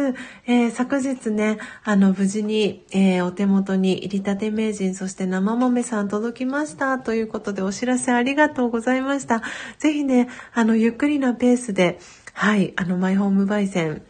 [0.45, 6.99] えー、昨日ね、あの、無事に、えー、お手元に入りたて名人、そして生豆さん届きました。
[6.99, 9.43] ということで、お知らせありがとうございました。
[9.79, 12.01] ぜひね、あの、ゆっくりなペースで、
[12.33, 14.03] はい、あの、マイホーム焙煎、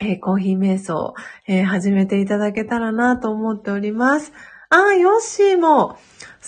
[0.00, 1.14] えコーヒー瞑想、
[1.46, 4.32] え始めていただけたらなと思っております。
[4.70, 5.96] あ、ヨッシーも。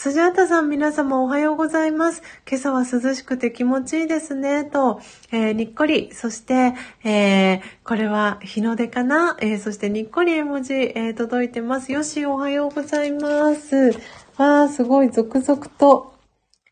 [0.02, 2.22] スジャータさん皆様おはようございます。
[2.50, 4.64] 今朝は涼しくて気持ちいいですね。
[4.64, 4.98] と、
[5.30, 6.08] えー、にっこり。
[6.14, 6.72] そして、
[7.04, 11.92] えー、これは日の出かな、えー、そしてにっこり絵文字、え届いてます。
[11.92, 13.90] ヨッシーおはようございます。
[14.38, 16.14] わー、すごい続々と。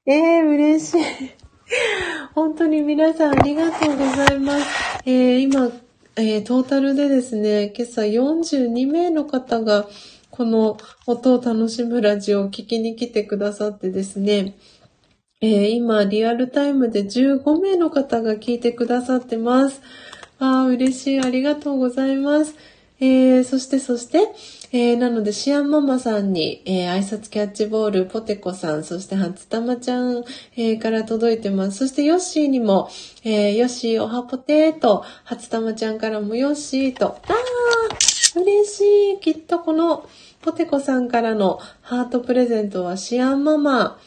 [0.07, 1.03] えー、嬉しい。
[2.35, 4.67] 本当に皆さんありがとうございます。
[5.05, 5.71] え今、
[6.17, 9.87] えトータルでですね、今朝42名の方が、
[10.39, 14.55] この音を楽しむラジオを聞きに来てくださってですね、
[15.41, 19.83] えー、今、リアルタイムで15名の方が聞いてくださってます。
[20.39, 21.21] ああ、嬉しい。
[21.21, 22.55] ありがとうございます。
[23.01, 24.29] えー、そして、そして、
[24.71, 30.23] えー、なので、シアンママさんに、えー、挨拶キャッチボール、ポテコさん、そして、初玉ちゃん、
[30.57, 31.79] えー、から届いてます。
[31.79, 32.89] そして、ヨッシーにも、
[33.25, 39.21] えー、ヨッシーおはポテーと、初玉ちゃんからもヨッシーと、あー、嬉しい。
[39.21, 40.09] きっとこの、
[40.41, 43.99] ポテコさんからのハートプレゼントはシアンママ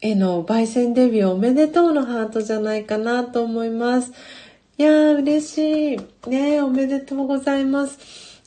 [0.00, 4.12] への焙煎デビューおめでとうのハートじゃないかなと思います。
[4.78, 6.30] いやー、嬉しい。
[6.30, 7.98] ねおめでとうございます。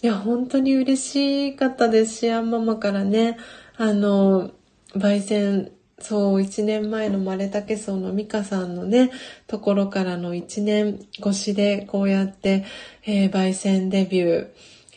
[0.01, 3.37] いや、本当に嬉しかったですし、アンママからね、
[3.77, 4.51] あの、
[4.95, 9.11] 焙煎、そう、一年前のマレタケソウのミカさんのね、
[9.47, 12.65] ところからの一年越しでこうやって、
[13.05, 14.47] えー、焙煎デビュー、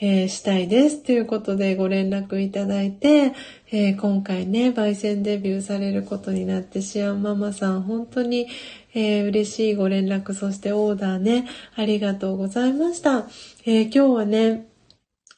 [0.00, 3.32] えー、したいですということでご連絡いただいて、
[3.70, 8.48] えー、今回ね、焙煎デビューされることになって、シアンママさん、本当に、
[8.92, 13.28] えー、嬉しいご連絡、そしてオーダーね、ありがとうございました。
[13.66, 14.66] え今日はね、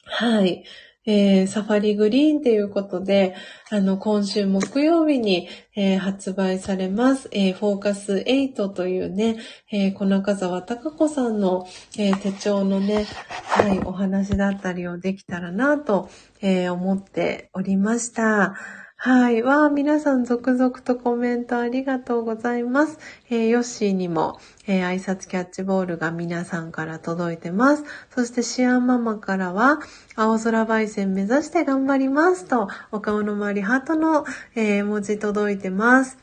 [0.05, 0.63] はい。
[1.07, 3.33] えー、サファリグリーンということで、
[3.71, 9.37] あの、今週木曜日に、えー、発売されます、えー、フォーカス8というね、
[9.71, 11.65] え小中沢隆子さんの、
[11.97, 13.07] え手帳のね、
[13.45, 16.09] はい、お話だったりをできたらなと、
[16.41, 18.55] え思っておりました。
[18.99, 19.43] はい。
[19.43, 22.97] わあ、皆さん続々とコメントありがとうございます。
[23.29, 27.83] えー、ヨッシーにも、えー、挨拶キャッチボールが皆さんから届いてます。
[28.09, 29.77] そしてシアンママからは、
[30.15, 34.25] 青空焙煎目指して頑張りますと、お顔の周りハートの、
[34.55, 36.17] えー、文字届いてます。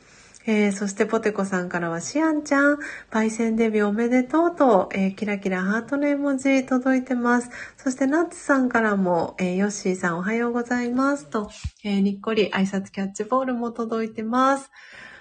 [0.47, 2.79] えー、そしてポテコさんからはシアンちゃん、
[3.11, 7.51] パイセンデビューおめでとうと、えー、キラキラハートの絵文字届いてます。
[7.77, 11.51] そしてナッツさんからも、えー、ヨッシーさんおはようございますと、
[11.83, 14.71] えにっこり挨拶キャッチボールも届いてます。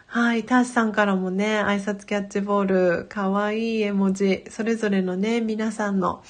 [0.08, 0.44] はい。
[0.44, 6.22] ターシさんからもね、挨拶キャッチボール、かわいい絵文字、それぞれのね、皆さんの、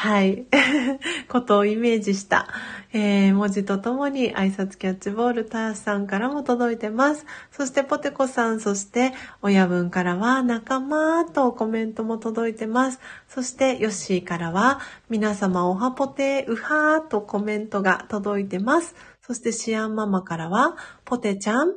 [0.00, 0.46] はい。
[1.28, 2.46] ことをイメージした、
[2.92, 7.26] えー、文字とともに挨拶キャッチボールタースさんからも届いてます。
[7.50, 9.12] そしてポテコさん、そして
[9.42, 13.00] 親分からは仲間とコメントも届いてます。
[13.26, 14.78] そしてヨッシーからは
[15.10, 18.94] 皆様おはぽてうはーとコメントが届いてます。
[19.20, 20.76] そしてシアンママからは
[21.06, 21.74] ポテちゃん、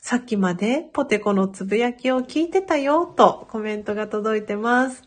[0.00, 5.04] さっきまでポテコのつぶやきを聞いてたよとコメントが届いてます。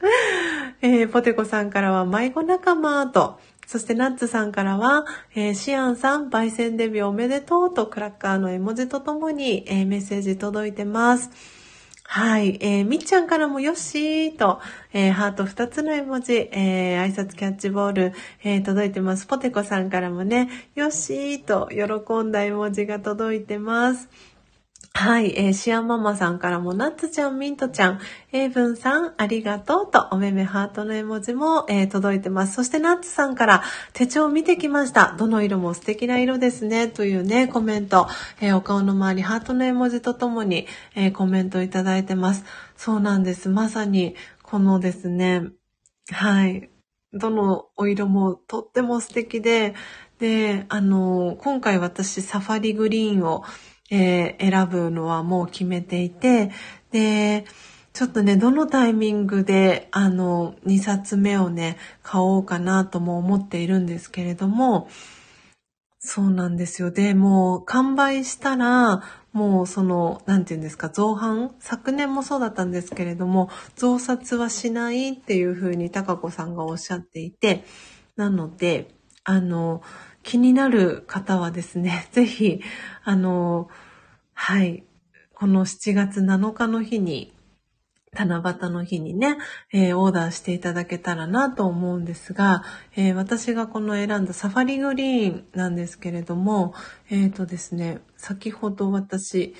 [0.80, 5.04] えー、ポテコさんからは迷子仲間と、そしてナッツさんからは、
[5.34, 11.30] えー、シアンさん、焙煎デビューおめでとうとクラッカーの絵文字とともに、えー、メッセージ届いてます。
[12.10, 12.56] はい。
[12.62, 14.60] えー、みっちゃんからもよっしーと、
[14.94, 19.26] えー、ハート2つの絵文字、えー、挨拶キャッチボール、え、届いてます。
[19.26, 24.08] ポテコさんからもね、よっしーと喜んだ絵文字が届いてます。
[24.94, 28.00] はい、えー、シアママさんからも、ナッツちゃん、ミントちゃん、
[28.32, 32.54] エイブンさん、ありがとうと、おめめハートの絵文字も、えー、届いてます。
[32.54, 33.62] そして、ナッツさんから、
[33.92, 35.14] 手帳見てきました。
[35.16, 36.88] どの色も素敵な色ですね。
[36.88, 38.08] というね、コメント、
[38.40, 40.66] えー、お顔の周り、ハートの絵文字とともに、
[40.96, 42.44] えコメントいただいてます。
[42.76, 43.48] そうなんです。
[43.48, 45.44] まさに、このですね、
[46.10, 46.70] はい、
[47.12, 49.74] どのお色もとっても素敵で、
[50.18, 53.44] で、あの、今回私、サファリグリーンを、
[53.90, 56.50] えー、選ぶのはもう決めていて、
[56.90, 57.44] で、
[57.92, 64.88] ちょっとね、どのタイミングで、あの、2冊目をね、買おうかなとも思っているんですけれども、
[65.98, 66.90] そうなんですよ。
[66.92, 69.02] で、もう完売したら、
[69.32, 71.54] もうその、なんて言うんですか、造反？
[71.58, 77.64] 昨年もそうだったんですけれども、増刷はしないっていうふうに高子さんがおっしゃっていて、
[78.16, 78.94] なので、
[79.24, 79.82] あの、
[80.22, 82.60] 気になる方はですね、 ぜひ、
[83.04, 83.68] あの、
[84.34, 84.84] はい、
[85.34, 87.34] この7月7日の日に、
[88.12, 89.36] 七夕の日にね、
[89.72, 92.64] えー、オーダーしていただけたらなと思うんですが、
[92.96, 96.74] えー、私がこの選んだサファリグリーンなんですけれども、
[97.10, 99.54] えっ、ー、とですね、先ほど私、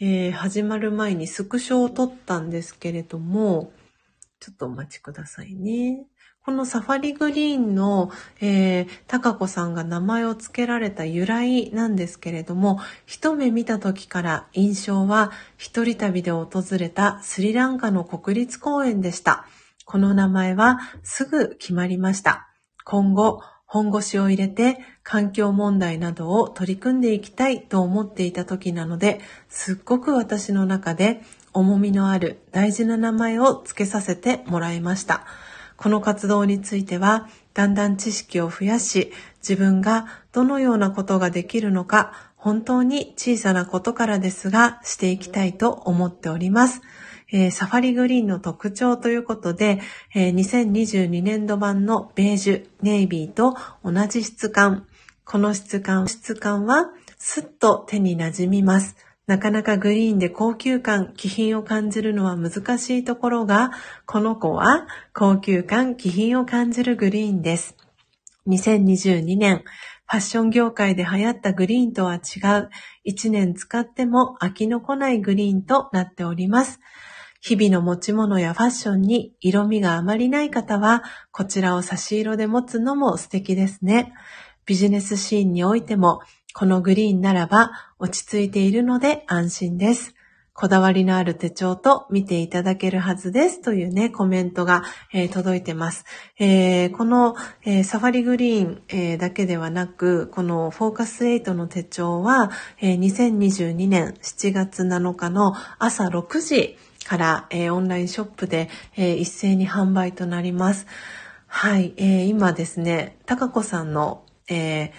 [0.00, 3.72] え始まる前にスクショを撮ったんですけれども、
[4.40, 6.04] ちょっとお待ちくださいね。
[6.44, 8.10] このサファリグリーンの、
[8.40, 19.46] えー、高子さんが名前を付けられた由来なんですけれども、一目見た時から印象は一人旅で訪れたスリランカの国立公園でした。
[19.84, 22.48] この名前はすぐ決まりました。
[22.84, 35.24] 今後、本腰を入れて環境問題などを取り組んでいきたいと思っていた時なので、すっごく私の中で重みのある大事な名前を付けさせてもらいました。
[35.82, 46.82] この活動については、だんだん知識を増やし、自分がどのようなことができるのか、本当に小さなことからですが、していきたいと思っております。
[47.32, 49.80] えー、サファリグリーンの特徴ということで、
[50.14, 54.86] えー、2022年度版のベージュ、ネイビーと同じ質感。
[55.24, 58.94] この質感、質感はスッと手に馴染みます。
[59.32, 63.70] なかなかグリーンで高級感、気品を感じるのは難しいところが、
[64.04, 67.74] この子は高級感、気品を感じるグリーンです。
[68.46, 69.64] 2022年、
[70.06, 72.68] ファッション業界で流行ったグリーンとは違う、
[73.06, 76.80] 1年使っても飽きのこないグリーンとなっております。
[77.40, 84.12] 日々の持ち物やファッションに色味があまりない方は、こちらを差し色で持つのも素敵ですね。
[84.66, 86.20] ビジネスシーンにおいても、
[86.54, 90.14] このグリーンならば落ち着いているので安心です。
[90.54, 96.04] こだわりのある手帳と見ていただけるはずですというね、コメントが、えー、届いてます。
[96.38, 97.34] えー、この、
[97.64, 106.76] えー、サファリグリーン、えだけではなく、このフォーカス8の手帳は、え2022年7月7日の朝6時
[107.06, 110.86] から、えオンラインショップで、え一斉に販売となります。
[111.46, 114.92] はい、え今ですね、高子さんの、え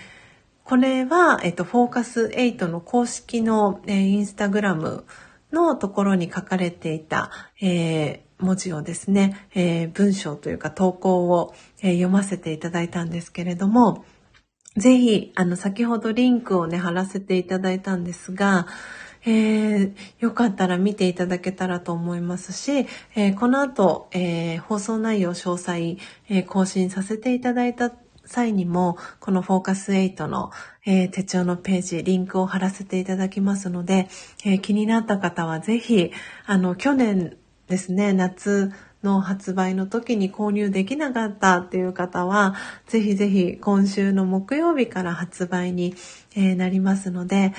[0.63, 5.05] これは、えっと、フォーカス8の公式の、えインスタグラム
[5.51, 7.31] のところに書かれていた、
[7.61, 14.05] えー、文字をですね、えー、文章というか投稿を、え、読ませていただいたんですけれども、
[14.77, 18.65] ぜひ、あの、先ほどリンクをね、貼らせていただいたんですが、
[19.25, 25.97] えー、よかったら見ていただけたらと思いますし、えー、この後、えー、放送内容詳細、
[26.29, 27.91] え更新させていただいた
[28.33, 30.51] 際にも、このフォーカス8の、
[30.85, 34.07] えー、手帳のページ、リンクを貼らせていただきますので、
[34.45, 36.11] えー、気になった方はぜひ、
[36.45, 37.37] あの、去年
[37.67, 38.71] ですね、夏
[39.03, 42.55] の発売の時に購入できなかったっていう方は、
[42.87, 45.95] ぜひぜひ今週の木曜日から発売に、
[46.35, 47.53] えー、なりますので、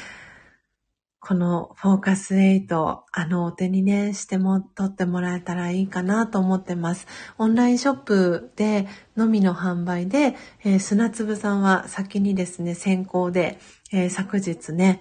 [1.26, 7.06] このフォーカス8、あの、お手にね、しても、取ってもらえたらいいかなと思ってます。
[7.38, 8.86] オンラインショップで、
[9.16, 13.58] のみの販売で、えー、砂粒さんは先にですね、先行で、
[13.90, 15.00] えー、昨日ね、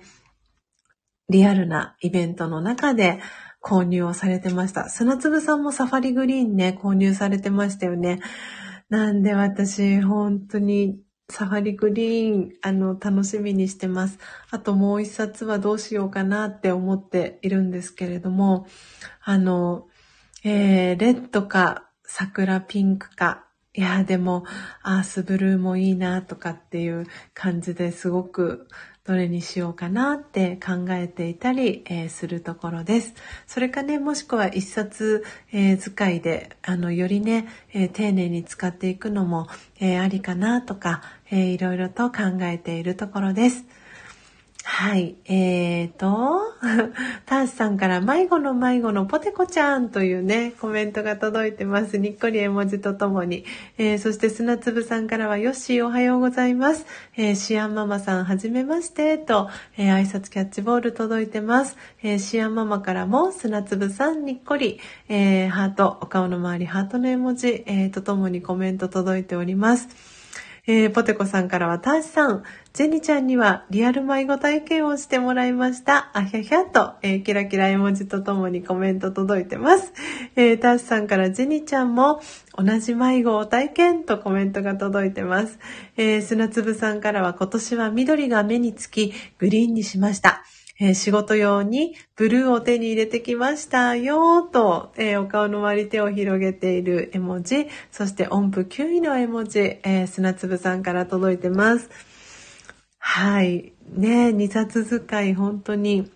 [1.28, 3.20] リアルなイベントの中で
[3.62, 4.88] 購入をされてました。
[4.88, 8.22] 砂粒さんもサファリグリーンね、購入されてましたよね。
[8.88, 14.20] なんで私、本当にサファリグリーン、あの、楽しみにしてます。
[14.52, 18.68] あともう一冊はどうしようかなって思っているんですけれども、
[19.24, 19.88] あの、
[20.44, 24.44] えー、レッドか桜ピンクか、いや、でも、
[24.84, 28.68] アースブルーもいいなとかっていう感じですごく
[29.06, 33.14] どれにしようかなって考えていたり、えー、するところです。
[33.48, 39.48] それかね、もしくは一冊、えー、使いで、あの、よりね、えー、丁寧に使っていくのも、
[39.82, 41.02] えありかなとか、
[41.32, 43.66] えいろいろと考えているところです。
[44.66, 45.18] はい。
[45.26, 46.40] えーと、
[47.28, 51.98] タースさんから迷子の迷子のポテコちゃんというね、コメントが届いてます。
[51.98, 53.44] にっこり絵文字とともに。
[53.78, 56.86] えー、そして砂粒さんからは、ヨッシーおはようございます。
[57.18, 61.76] えー、シアンママさんはじめまして、と、えー、挨拶キャッチボール届いてます。
[62.02, 64.80] えー、シアンママからも砂粒さんにっこり、
[65.10, 70.13] えー、ハート、お顔の周りハートの絵文字、えー、とともにコメント届いております。
[70.66, 76.10] えー、ポテコさんからは、ターシさん、ジェニちゃんにはリアル迷子体験をしてもらいました。
[76.14, 79.92] あひゃひゃと、えー、キラキラ絵文字とともにコメント届いてます。
[80.38, 82.22] えー、ターシさんからジェニちゃんも
[82.58, 85.60] 同じ迷子を体験とコメントが届いてます。
[85.98, 90.44] えー、砂粒さんからは今年は緑が目につきグリーンにしました。
[90.80, 101.90] えー、仕事用にブルーを手に入れてきましたよと、えー、お顔の周り手を広げている絵文字、そして音符9位の絵文字、えー、砂粒さんから届いてます。
[102.98, 103.74] はい。
[103.92, 106.10] ね、2冊使い本当に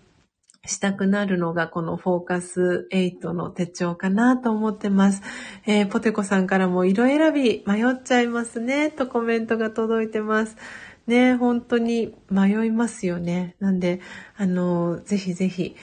[0.68, 5.22] したくなるのがこのフォーカス8の手帳かなと思ってます。
[5.66, 10.56] えー、ポテコさんからも色選び迷っちゃいますねとコメントが届いてます。
[11.10, 13.56] ね、本当に迷いますよね。
[13.60, 14.00] なんで、
[14.36, 15.76] あの、ぜひぜひ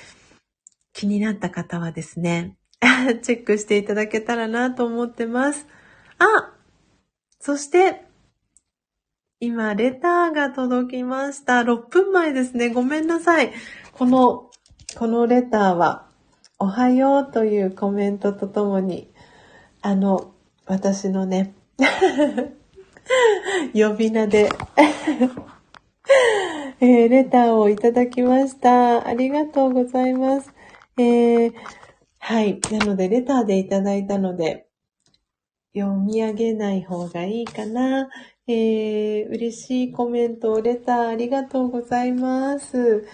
[0.94, 2.58] 気になった方はですね、
[3.24, 5.68] チェックしていただけたらなと思ってます。
[6.20, 6.54] あ
[7.40, 8.06] そして、
[9.40, 11.62] 今、レターが届きました。
[11.62, 12.70] 6分前ですね。
[12.70, 13.52] ごめんなさい。
[13.92, 14.50] この、
[14.98, 16.08] このレターは、
[16.58, 19.12] おはようというコメントとともに、
[19.82, 20.34] あの、
[20.66, 21.54] 私のね、
[23.74, 24.50] 呼び名で
[26.82, 29.08] えー、レターをいただきました。
[29.08, 30.54] ありがとうございます。
[30.98, 31.54] えー、
[32.20, 32.60] はい。
[32.72, 34.68] なので、レターでいただいたので、
[35.74, 38.10] 読み上げない方がいいかな。
[38.48, 43.08] えー、嬉しいコメント、レターありがとうございます。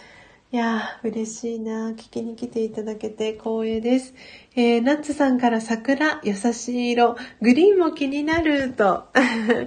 [0.53, 1.91] いやー、嬉しいな。
[1.91, 4.13] 聞きに来ていただけて光栄です。
[4.53, 9.05] えー、ナッツさんから桜、優しい色、グリーンも気になると。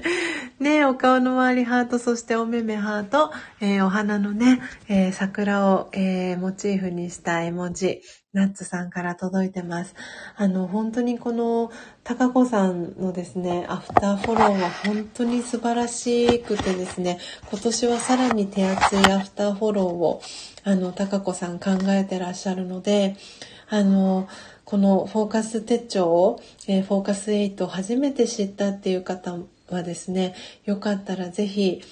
[0.61, 3.33] ね、お顔の周りハート、そしてお目目ハート、
[3.63, 8.03] えー、お花のね、えー、桜を、えーモチーフにした絵文字、
[8.35, 9.95] ナッツさんから届いてます。
[10.37, 11.71] あの、本当にこの、
[12.03, 17.21] 高子さんのですね、アフターフォローは本当に素晴らしくてですね、
[17.51, 20.23] 今年はさらに手厚いアフターフォローを、
[20.65, 23.17] あの、高子さん考えてらっしゃるので、
[23.71, 24.29] あの、
[24.65, 29.37] このフォーカス手帳を、えー、フォーカス8を初めて知ったっていう方
[29.71, 30.35] はですね、
[30.65, 31.83] よかったらぜひ、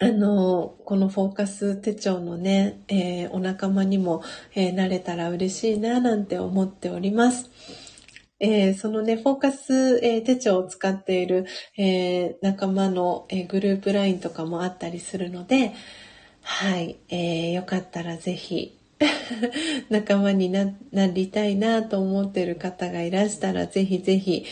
[0.00, 7.50] あの、このフォーカス手帳のね、えー、お仲間にも、えー、なれたら嬉しいな、なんて思っております。
[8.40, 11.46] えー、そのね、フォーカス、え手帳を使っている、
[11.78, 15.72] え仲間の、えグループ LINE とかもあったりするので、
[16.42, 18.76] はい、えよかったらぜひ、
[19.90, 20.74] 仲間にな
[21.06, 24.44] りたいなと思っている方がいらしたら、ぜひぜひ、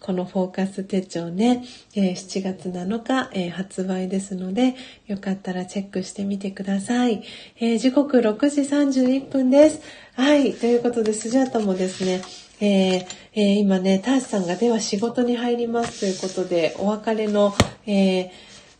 [0.00, 1.64] このフォーカス手帳ね、
[1.94, 4.76] えー、7月7日、えー、発売ですので、
[5.06, 7.22] よかったらチェックしてみてください。
[7.60, 9.80] えー、時刻6時31分です。
[10.14, 10.54] はい。
[10.54, 12.22] ということで、スジャータもですね、
[12.60, 17.54] ええ今ね、ターシさんがでは仕事に入りますということで、お別れの、
[17.86, 18.32] え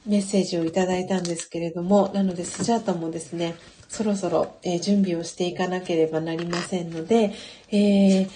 [0.07, 3.55] メッセージをいただいたんですけれども、なので、スジャータもですね、
[3.89, 7.33] そろそろ、え準備をしていかなければなりませんので、
[7.71, 8.27] え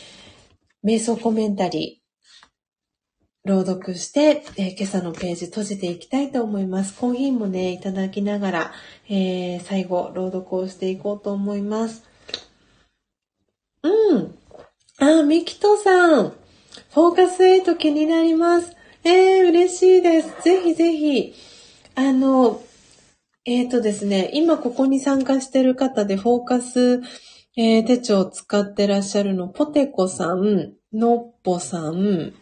[0.85, 2.02] 瞑想コメンタリー、
[3.45, 6.95] 朗読して、えー、今朝のページ閉じていきたいと思います。
[6.97, 8.73] コーヒーもね、いただきながら、
[9.09, 12.05] えー、最後、朗読をしていこうと思います。
[13.83, 14.39] うん。
[14.99, 16.31] あ、ミキトさん。
[16.31, 18.77] フォーカス8気になります。
[19.03, 20.41] えー、嬉しいです。
[20.45, 21.35] ぜひぜひ。
[21.97, 22.63] あの、
[23.45, 27.03] えっ、ー、とですね、今ここに参加してる方でフォーカス、
[27.57, 32.35] えー、手帳を使ってらっしゃるの、ポテコさん、のっぽさん、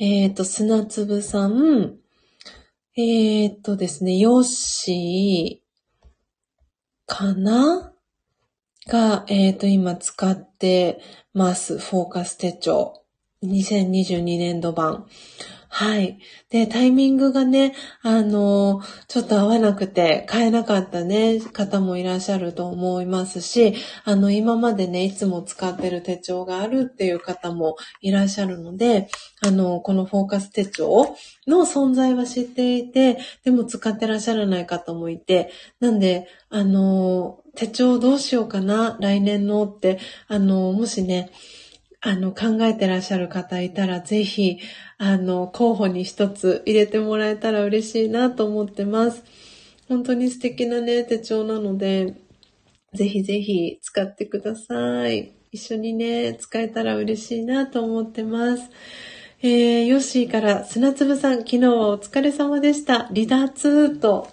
[0.00, 1.98] えっ、ー、と、砂粒さん、
[2.96, 7.92] えっ、ー、とですね、ヨッシーかな？
[8.88, 11.00] が、えっ、ー、と、今使って
[11.34, 11.78] ます。
[11.78, 13.04] フォーカス手帳。
[13.42, 15.06] 2022年度版。
[15.70, 16.18] はい。
[16.50, 23.74] で、タイミングがね、あの、ちょっと合わなくて買えなかったね、方もいらっしゃると思いますし、
[24.04, 29.08] あの、今までね、いつも使ってる手帳があるっていう方もいらっしゃるので、
[29.42, 31.14] あの、このフォーカス手帳
[31.46, 35.50] の存在は知っていて、でも使ってらっしゃらない方もいて、
[35.80, 41.30] なんで、あの、手帳どうしようかな、来年のって、あの、もしね、
[42.00, 44.58] あの、考えてらっしゃる方いたら、ぜひ、
[44.98, 49.24] あの、候補に一つ入れてもらえたら嬉しいなと思ってます。
[49.88, 52.14] 本当に素敵なね、手帳なので、
[52.94, 55.32] ぜひぜひ使ってください。
[55.50, 58.70] 一緒にね、使えたら嬉しいなと思ってます。
[59.40, 63.06] えー、ヨッシーから砂粒さん、昨日はお疲れ様でした。
[63.06, 64.28] 離脱と。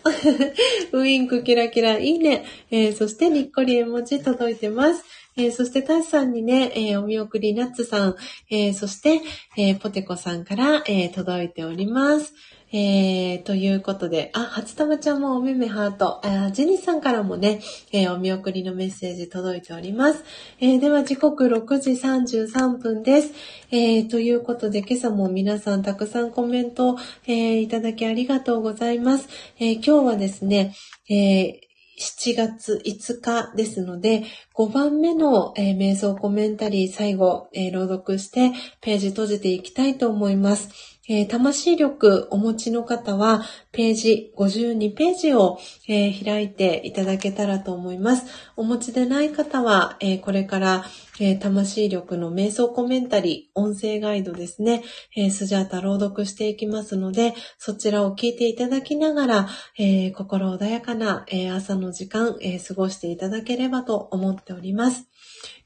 [0.94, 2.44] ウインクキラキラ、いいね。
[2.72, 5.04] えー、そしてにっこり絵文字届いてます。
[5.38, 8.16] えー、そしてタスさんにね、えー、お見送りナッツさん、
[8.50, 9.22] えー、そして、
[9.58, 12.34] えポテコさんから、え届いております。
[12.72, 20.24] えー、ということで、あ、初玉ちゃんもおめめハート、あジェニーさんからもね、えー、お見送りのメッセージ届いております。
[20.60, 23.34] えー、では時刻6時33分です。
[23.72, 26.98] えー、ということで、今朝も皆さんたくさんコメント、
[27.28, 29.28] え、いただきありがとうございます。
[29.60, 30.76] え、今日はですね、
[31.10, 31.65] え、
[31.98, 34.24] 7月5日ですので、
[34.54, 38.52] 5番目の、えー、瞑想コメンタリー最後、えー、朗読して
[38.82, 40.95] ページ閉じていきたいと思います。
[41.08, 48.26] えー、魂力お持ちの方は、ページ52ページを、えー、開いていただけたらと思います。
[48.56, 50.86] お持ちでない方は、えー、これから、
[51.20, 54.84] え魂力の瞑想コメンタリー、音声ガイドですね、
[55.16, 65.08] えスジャータ朗読していきますので、そちらを聞いていただきながら、え心穏やかな、え朝の時間、え過ごしていただければと思っております。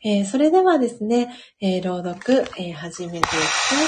[0.04, 3.26] えー、それではですね、えー、朗読、えー、始めていき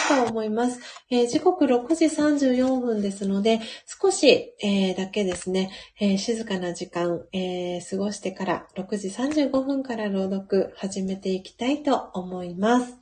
[0.10, 0.80] たいと思います。
[1.10, 13.01] え時刻6時34分ですので、少し、えだけですね、え静かな時間、え過ごしてから6時35分から朗読始めていきたいと思います。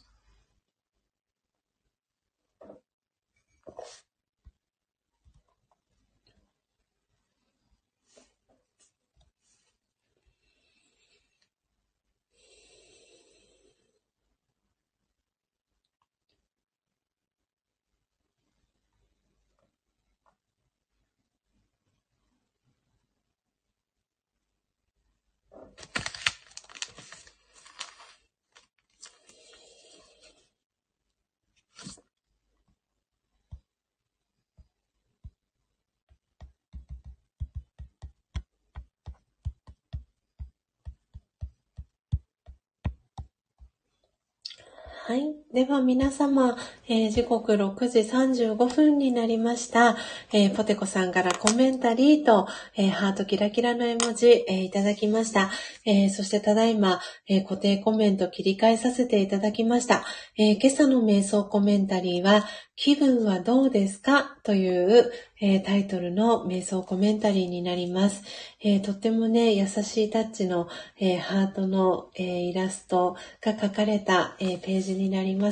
[45.10, 45.36] はい。
[45.60, 46.56] では皆様、
[46.88, 49.98] えー、時刻6時35分になりました。
[50.32, 55.52] えー、ポテコさんからコメンタリーと、えー、ハートキラキラの絵文字、えいただきました。
[55.86, 60.06] えそしてただいま、え固定コメント切り替えさせていただきました。
[60.38, 62.46] え今朝の瞑想コメンタリーは、
[62.78, 64.38] 気分はどうですか？
[64.44, 65.12] という、
[65.42, 68.24] えタイトルの瞑想コメンタリーになります。
[68.62, 75.49] えとってもね、優しいタッチの、えハートの、えイラストが書かれた、えページになります。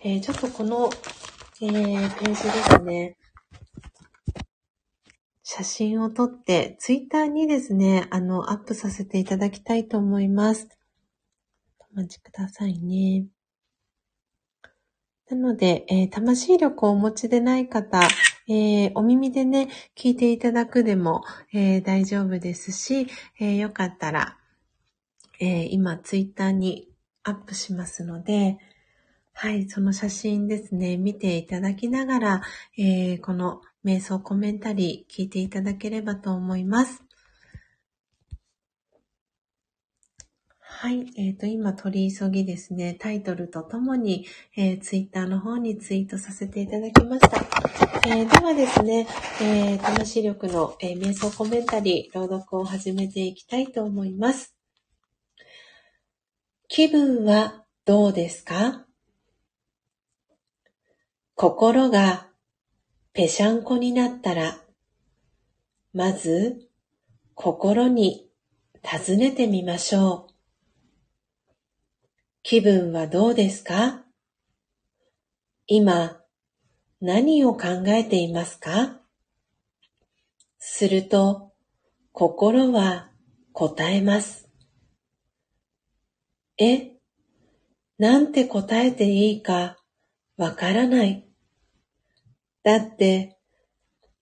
[0.00, 0.90] えちょっとこの、
[1.60, 3.16] えページですね。
[5.42, 10.68] 写真を撮って、ツイッターにですね、あの、アップさせていただきたいと思います。
[11.94, 13.26] お待ちくださいね。
[15.28, 18.00] なので、えー、魂力をお持ちでない方、
[18.48, 23.08] えー、お耳でね、聞いていただくでも、えー、大丈夫ですし、
[23.38, 24.38] えよかったら、
[25.38, 26.88] え今ツイッターに
[27.24, 28.58] アップしますので、
[29.34, 32.42] はい、その写真ですね、見ていただきながら、
[32.78, 37.02] えこの瞑想コメンタリー聞いていただければと思います。
[40.58, 41.06] はい。
[41.16, 44.26] えっ、ー、と、今取り急ぎですね、タイトルとともに、
[44.56, 47.38] えー、ツイッターの方にツイートさせていただきました。
[48.08, 49.06] えー、ではですね、
[49.40, 54.56] えー、魂力の、えー、瞑想コメンタリー、朗読を始めていきたいと思います。
[56.66, 58.86] 気分はどうですか？
[61.42, 62.28] 心が
[63.12, 64.60] ぺしゃんこになったら、
[65.92, 66.68] まず
[67.34, 68.30] 心に
[68.80, 70.34] 尋ねてみましょう。
[72.44, 74.04] 気分はどうですか？
[75.66, 76.20] 今、
[77.00, 79.00] 何を考えていますか？
[80.60, 81.50] すると、
[82.12, 83.10] 心は
[83.52, 84.48] 答えます。
[86.56, 86.92] え、
[87.98, 89.76] なんて答えていいか
[90.36, 91.26] わからない。
[92.62, 93.38] だって、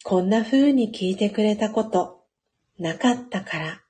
[0.03, 2.25] こんな風に聞いてくれたこと
[2.79, 3.83] なかったから。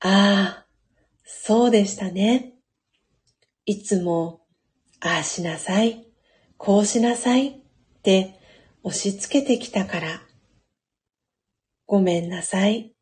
[0.00, 0.66] ああ、
[1.24, 2.54] そうでしたね。
[3.64, 4.42] いつも、
[5.00, 6.06] ああしなさい、
[6.56, 7.52] こうしなさいっ
[8.02, 8.40] て
[8.82, 10.22] 押し付けてきたから。
[11.86, 12.92] ごめんなさい。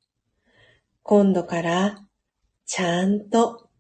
[1.03, 2.07] 今度から
[2.67, 3.71] ちゃんと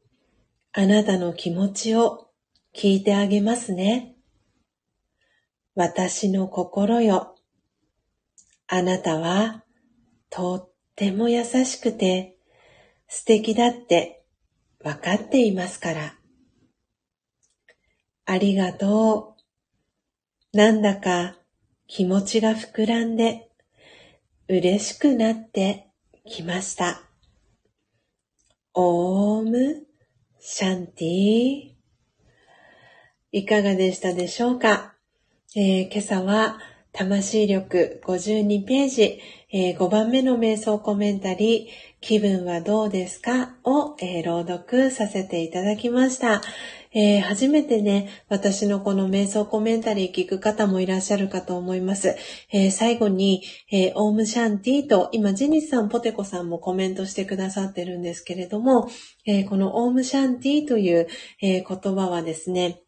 [0.72, 2.28] あなたの気持ちを
[2.74, 4.15] 聞いてあげますね。
[5.76, 7.36] 私の心よ。
[8.66, 9.62] あなたは
[10.30, 12.38] とっても優しくて
[13.08, 14.24] 素敵だって
[14.82, 16.14] わかっていますから。
[18.24, 19.36] ありがと
[20.54, 20.56] う。
[20.56, 21.36] なんだか
[21.86, 23.50] 気持ちが膨らんで
[24.48, 25.90] 嬉しくなって
[26.24, 27.02] きました。
[28.72, 29.86] オーム
[30.40, 31.72] シャンティ
[33.30, 34.95] いかがでしたでしょうか、
[35.58, 36.58] えー、今朝は
[36.92, 39.20] 魂力52ページ、
[39.50, 43.54] えー、5番目の瞑想コメンタリー、気分はどうですか？
[43.64, 46.42] を、えー、朗読させていただきました。
[46.92, 52.16] えー、初めてね、私のこの瞑想コメンタリー聞く方もいらっしゃるかと思います。
[52.52, 53.42] えー、最後に、
[53.72, 58.90] え、オームシャンティと、今、ジニスさん、ポテコさんもコメントしてくださってるんですけれども、
[59.24, 61.08] えこのオームシャンティという、
[61.40, 62.82] え言葉はですね、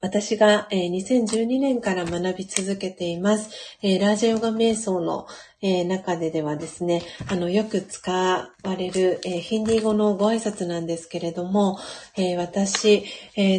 [0.00, 3.50] 私が、えー、2012年から学び続けています。
[3.82, 5.26] ラージャヨガ瞑想の、
[5.60, 11.80] 中でではですね、あの、よく使われる、ヒンディー語のご挨拶なんですけれども、
[12.36, 13.04] 私、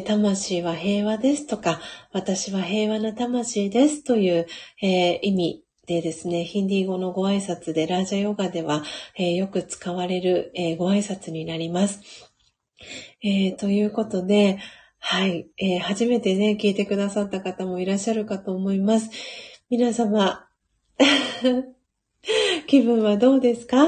[0.05, 1.81] 魂は平和ですとか、
[2.13, 4.47] 私は平和な魂ですという、
[4.81, 8.83] 意味でですね、ヒンディー語のご挨拶で、ラージャヨガでは、
[9.17, 11.99] えよく使われる、えご挨拶になります。
[13.21, 14.59] えということで、
[14.99, 19.09] はい、えー、初めてね、聞いてくださった方もいらっしゃるかと思います。
[19.69, 20.45] 皆様、
[22.67, 23.87] 気分はどうですか、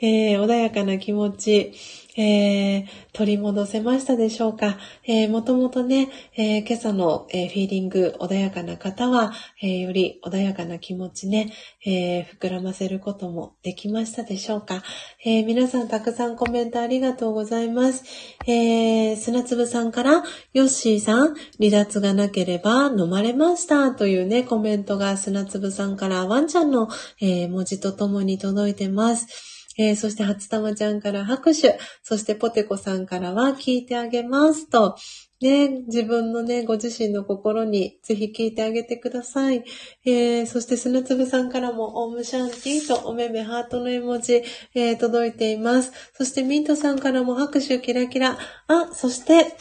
[0.00, 1.72] えー、穏やかな気持ち、
[2.16, 9.32] えー、取り戻せましたでしょうか、えー、もともとね、えー、今朝の、えー、フィーリング穏やかな方は、
[9.62, 11.52] えー、より穏やかな気持ちね、
[11.84, 14.82] えー、膨らませることもできましたでしょうか、
[15.24, 18.04] えー、皆さんたくさんコメントありがとうございます。
[18.46, 20.22] えー、砂粒さんから、
[20.52, 26.88] ヨッシーさん、離脱がなければ飲まれましたというね、コメントが砂粒さんからワンちゃんの、
[27.20, 29.55] えー、文字とともに届いてます。
[29.78, 34.96] えー、そして初玉ちゃんから拍手、そしてポテコさんからは聞いてあげますと、
[35.40, 39.64] ね、自分のね、ご自身の心にぜひ聞いてあげてください。
[40.06, 44.42] えー、そして砂粒さんからもオームシャンティとおめめハートの絵文字、
[44.74, 45.92] えー、届いています。
[46.14, 48.38] そしてミントさんからも拍手キラキラ。
[48.68, 49.56] あ、そして、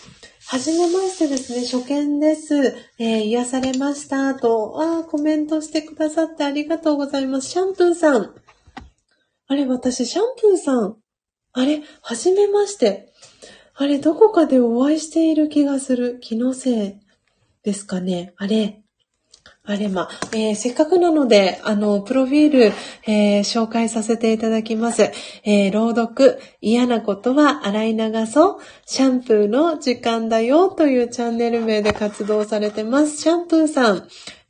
[0.48, 2.56] はじめましてですね、初見です。
[3.00, 7.50] えー、癒されましたと、あコメントしてくださってありがとうございます。
[7.50, 8.45] シャンプーさん。
[9.48, 10.98] あれ、私、シャンプーさん。
[11.54, 13.14] あれ、はじめまして。
[13.76, 16.20] あれ、どこかでお会いしている気がする。
[16.20, 16.94] 気のせい
[17.64, 18.34] ですかね。
[18.38, 18.82] あれ。
[19.68, 22.74] あれま、えー、せっかくなので、あの、プロフィール、
[23.08, 25.12] えー、紹介させていただきます。
[25.44, 33.18] えー、朗読、嫌なことは洗い流そう、シャンプーの時間だよというチャンネル名で活動されてます。
[33.18, 34.08] シャンプーさん。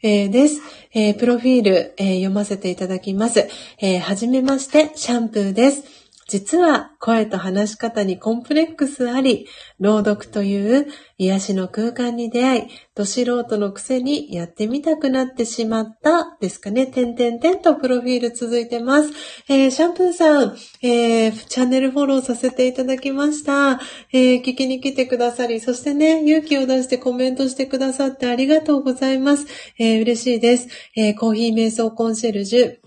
[0.08, 0.62] えー、です、
[0.94, 3.50] えプロフィール、え読ませていただきます。
[3.80, 6.05] えはじめまして、シャンプーです。
[6.28, 9.46] 実は声と話し方にコンプレックスあり、
[9.80, 10.88] 朗読という
[11.20, 16.88] 癒しの空間に出会い、ど素人のくせにやってみたくなってしまったですかね。
[16.88, 19.12] てんてんてんとプロフィール続いてます。
[19.48, 23.80] えー、シャンプーさん、えー、チャンネルフォローさせていただきました。
[24.12, 29.46] えー、聞きに来てくださり、そしてね、勇気を出してコメントしてくださってありがとうございます。
[29.78, 30.70] え嬉しいです。
[30.96, 32.78] えコーヒー瞑想コンシェルジュ、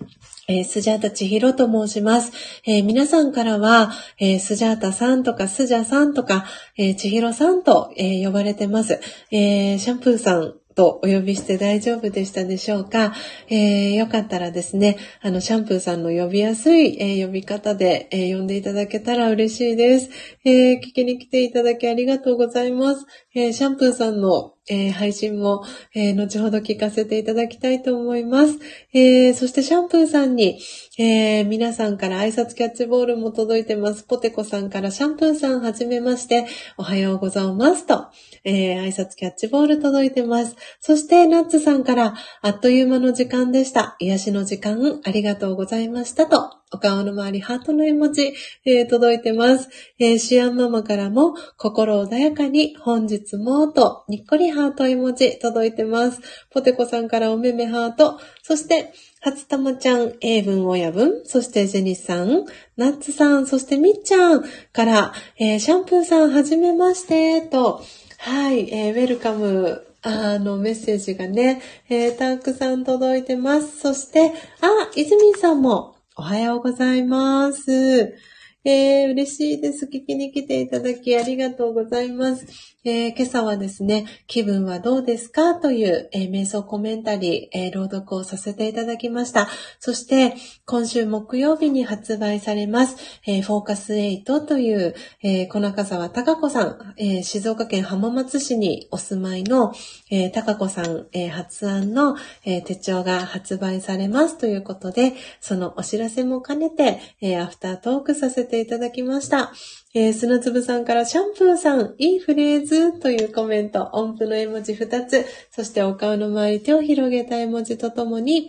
[0.49, 2.33] えー、スジャータ千尋と申します。
[2.67, 6.47] えー、皆さんからは、えー、スジャータさんとかスジャさんとか、
[6.79, 8.99] えー、千尋さんと、えー、呼ばれてます。
[9.31, 13.13] えー、シャンプーさんとお呼びして大丈夫でしたでしょうか、
[13.49, 20.09] えー、よかったらですね、あの、シャンプーさんの呼びやすい、えー、呼び方で、えー、呼んでいただけたら嬉しいです、
[20.45, 23.07] え聞きに来ていただきありがとうございます。
[23.35, 25.65] えシャンプーさんのえ、配信も、
[25.95, 28.59] え、後ほど聞かせていただきたいと思います。
[28.93, 30.61] え、そしてシャンプーさんに、
[30.99, 34.05] え皆さんから挨拶キャッチボールも届いてます。
[34.05, 36.47] ポテコさんからシャンプーさんはじめまして、
[36.77, 38.09] おはようございますと、
[38.45, 40.57] え挨拶キャッチボール届いてます。
[40.81, 43.97] そしてナッツさんから、あっという間の時間でした。
[43.99, 48.35] 癒しの時間、ありがとうございましたと、お顔の周り、ハートの絵文字、
[48.67, 49.71] えー、届いてます。
[49.99, 56.21] えー、シアンママからも、心穏やかに、本日も、と、にっこりハート絵文字、届いてます。
[56.51, 62.45] ポテコさんからおめめハート、そして、初玉ちゃん、英文親文、そしてジェニスさん、
[62.77, 67.83] ナッツさん、そしてみっちゃんから、えー、シャンプーさん、はじめまして、と、
[68.21, 73.79] はい、えー、ウェルカム、あの、メッセージがね、えー、たくさん届いてます。
[73.79, 78.17] そして、あ、泉さんも、おはようございます。
[78.65, 79.87] えー、嬉しいです。
[79.87, 82.45] 聞きに来ていただきありがとうございます。
[82.89, 89.47] えー、今朝はですね、気分はどうですかという、えー、瞑想コメンタリー、えー、朗読をさせていただきました。
[89.79, 92.97] そして、今週木曜日に発売されます、
[93.27, 99.75] えフォーカス8という、え小中沢隆子さん、え静岡県浜松市にお住まいの、
[100.11, 109.53] え高子さん、え発案の、え手帳が発売されますということで、そのお知らせも兼ねて、えアフタートークさせていただきました。
[109.99, 118.49] えー、砂粒さんからシャンプーさん、いいフレーズというコメント、音符の絵文字2つ、そしてお顔の周り手を広げた絵文字とともに、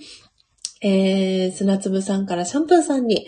[0.83, 3.25] えー、砂粒さんからシャンプーさんに、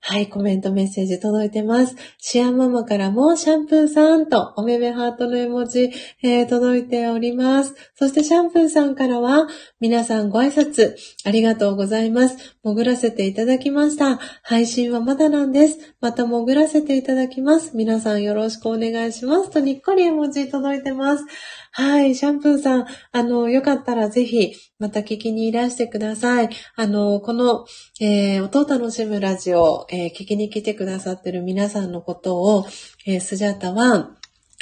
[0.00, 1.96] はい、コメントメッセージ届いてます。
[2.18, 5.90] シアママからもシャンプーさんとおめめハートの絵文字、
[6.22, 7.74] えー、届いております。
[7.96, 9.48] そしてシャンプーさんからは
[9.80, 12.56] 皆さんご挨拶ありがとうございます。
[12.64, 14.18] 潜らせていただきました。
[14.42, 15.94] 配信はまだなんです。
[16.00, 17.76] また潜らせていただきます。
[17.76, 21.24] 皆さんよろしくお願いしますとにっこり絵文字届いてます。
[21.70, 26.50] はい、シャンプーさん、あの、よかったらぜひ、また聞きにいらしてください。
[26.74, 27.64] あの、この、
[28.00, 32.66] えー、音を楽しむラジオ、えー、聞きに来てくださってる皆さんのことを、
[33.06, 34.17] えー、スジャータは、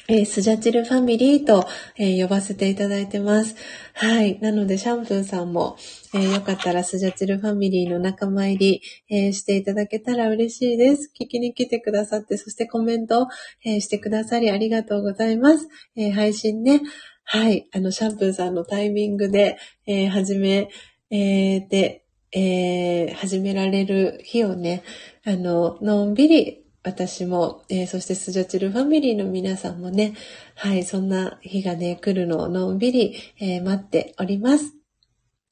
[0.09, 1.67] えー、スジャチルファミリーと、
[1.97, 3.57] えー、呼ばせていただいてます。
[3.95, 4.39] はい。
[4.41, 5.77] なので、シャンプーさんも、
[6.15, 11.11] えー、よかったらスジャチルファミリーの仲間入り、えしていただけたら嬉しいです。
[11.21, 13.27] 聞きに来てくださって、そしてコメント、
[13.65, 15.69] えしてくださりありがとうございます。
[15.97, 16.83] え配信ね、
[17.25, 17.69] はい。
[17.73, 20.69] あの、シャンプーさんのタイミングで、え始め、
[21.11, 24.85] えで、え始められる日をね、
[25.25, 30.15] あの、のんびり私も、えー、そしてスジャチルファミリーの皆さんもね、
[30.55, 34.73] はい、そんな日がね、来るのをのんびり、えー、待っております。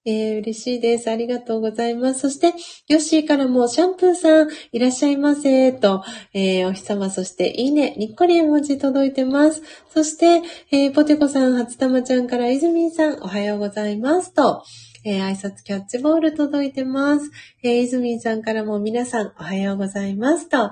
[0.07, 1.11] えー、嬉しいです。
[1.11, 2.21] ありがとうございます。
[2.21, 2.53] そして、
[2.87, 6.05] ヨッシーからも、シャンプーさん、いらっしゃいませ、と、
[6.35, 9.63] えー、お日様、そして、いいね、にっこり絵文字届いてます。
[9.93, 14.63] そして、えー、ポテコさん、初玉ちゃんから、イズミンさん、おはようございます、と、
[15.07, 17.31] えー、挨拶キャッチボール届いてます。
[17.63, 20.71] えー、イズミンさんからも皆さん、おはようございます、と、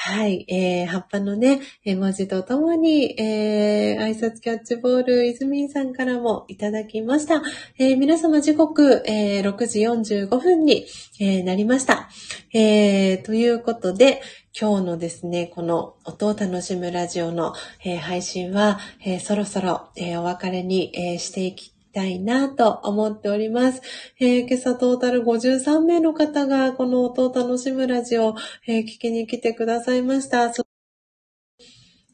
[0.00, 7.42] はい、えー、葉っぱのね、文字とともに、えー、挨拶キャッチボール、泉さんからもいただきました。
[7.80, 10.86] えー、皆様時刻、えー、6時45分に、
[11.18, 12.08] えー、なりました。
[12.54, 14.22] えー、ということで、
[14.58, 17.52] 今日のですね、この音を楽しむラジオの、
[17.84, 23.82] えー、配信は、えー、そろそろ、えー、お別れに、えー、していきたいなと思っております。
[24.20, 28.34] えー、今朝トータル53名の方がこの音を楽しむラジオ、
[28.66, 30.52] えー、聞きに来てくださいました。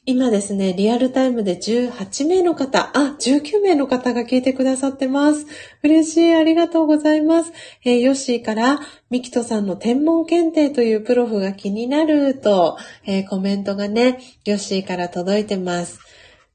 [0.06, 5.46] 今ですね、リアルタイムで18名の方、あ、19名の方が聞いてくださってます。
[5.82, 7.52] 嬉しい、ありがとうございます。
[7.86, 12.76] えー、ヨッシーから、ミキトさんの天文検定というプロフが気になると、
[13.06, 15.98] えー、コメントがね、ヨッシーから届いてます。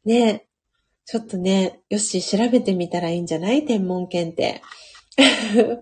[0.06, 0.46] ね、
[1.12, 3.66] ちょっとね、よし、調べてみたらいいんじゃない？
[3.66, 4.62] 天文検定。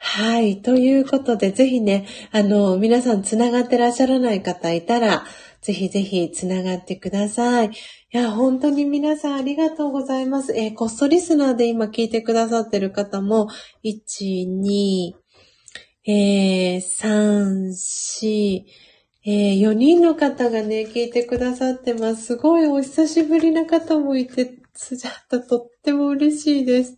[0.00, 0.62] はい。
[0.62, 5.26] ということで、ぜひね、あの、皆さん繋がってらっしゃらない方いたら、
[5.60, 7.66] ぜひぜひ繋がってください。
[7.66, 7.70] い
[8.10, 10.54] や、本当に皆さんありがとうございます。
[10.56, 13.48] えー、コストリスナーで今聞いてくださってる方も、
[13.84, 15.12] 1、2、
[16.06, 18.64] えー、3、4、
[19.24, 22.24] えー、4人の方がね、聞いてくださってます。
[22.24, 26.96] すごいお久しぶりな方もいて、スジャータとっても嬉しいです。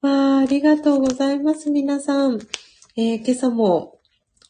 [0.00, 2.38] わあ、ありがとうございます、皆さん。
[2.96, 3.93] えー、今朝も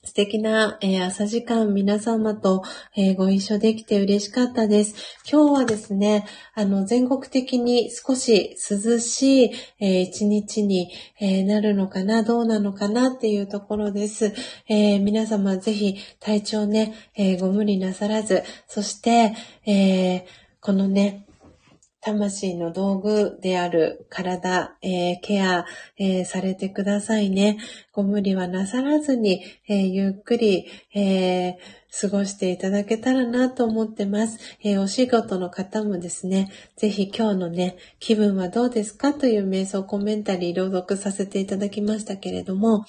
[0.04, 2.62] 素敵な、えー、朝時間皆様と、
[2.94, 4.94] えー、ご一緒できて嬉しかったです。
[5.30, 9.50] 今日はですね、あの、全国的に少し涼しい、
[9.80, 10.90] えー、一日に、
[11.20, 14.34] えなるのかな、どうなのかなっていうところです。
[14.68, 19.34] え皆様ぜひ体調ね、えご無理なさらず、そして、
[19.66, 20.26] え
[20.60, 21.24] このね、
[22.04, 25.64] 魂の道具である体、えー、ケア、
[25.96, 27.56] えー、されてくださいね。
[27.92, 31.56] ご無理はなさらずに、えー、ゆっくり、え
[31.98, 34.38] 過ごしていただけたらなと思ってます。
[34.62, 42.84] えお仕事の方もですね、ぜひ今日のね、気分はどうですかという瞑想コメンタリー朗読させていただきましたけれども、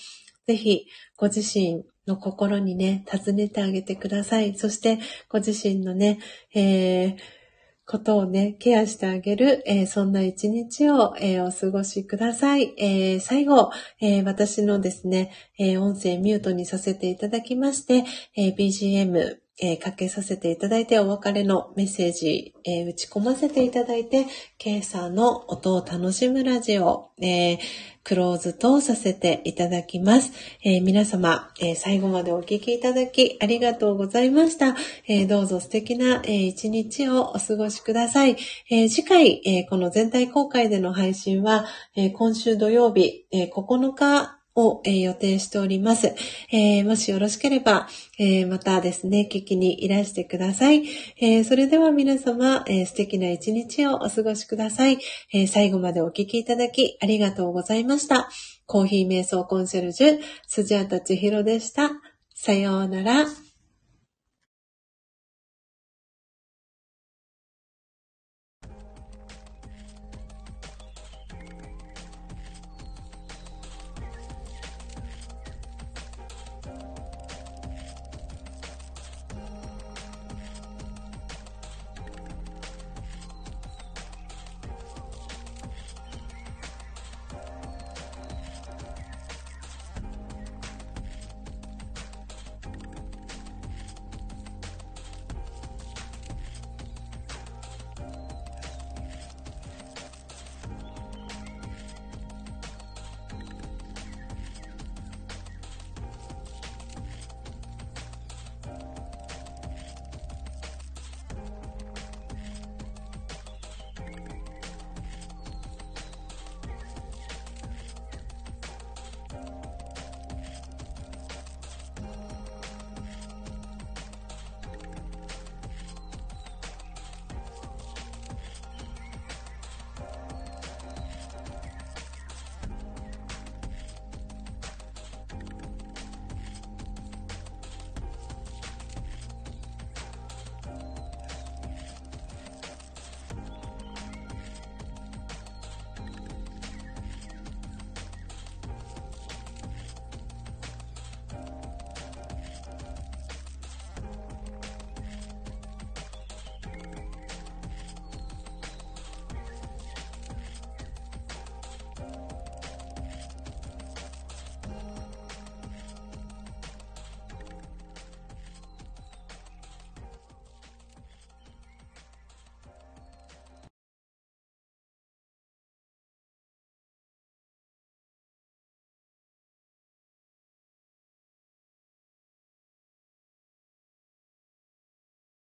[0.45, 4.57] ぜひご自身の心にね、尋ねてあげてください。
[4.57, 6.19] そしてご自身のね、
[6.53, 7.44] えー
[7.85, 12.73] ことをね、ケアしてあげる、えー、そんな一日を、えー、お過ごしください。
[12.77, 13.71] えー、最後、
[14.01, 18.03] え私のですね、え音声ミュートにさせていただきまして、
[18.35, 24.25] え BGM、えかけさせていただいてお別れのメッセージ、え打ち込ませていただいて、
[24.57, 27.57] ケイさんの音を楽しむラジオ、え
[28.03, 30.31] クローズとさせていただきます。
[30.63, 34.75] え、皆様、え、最後までお聞きいただきありがとうございました。
[35.07, 38.35] え、どうぞ素敵な、え一日をお過ごしください。
[38.69, 41.65] え次回、えこの全体公開での配信は、
[41.95, 46.15] え今週土曜日、え9日を、えー、予定しております。
[46.51, 47.87] えー、もしよろしければ、
[48.17, 50.83] えー、またですね、聞きにいらしてください。
[51.19, 54.99] えそれでは皆様、え素敵な一日をお過ごしください、
[55.33, 58.29] え最後までお聞きいただきありがとうございました。
[58.65, 61.91] コーヒー瞑想コンシェルジュ、スジャータチヒロでした。
[62.33, 63.44] さようなら。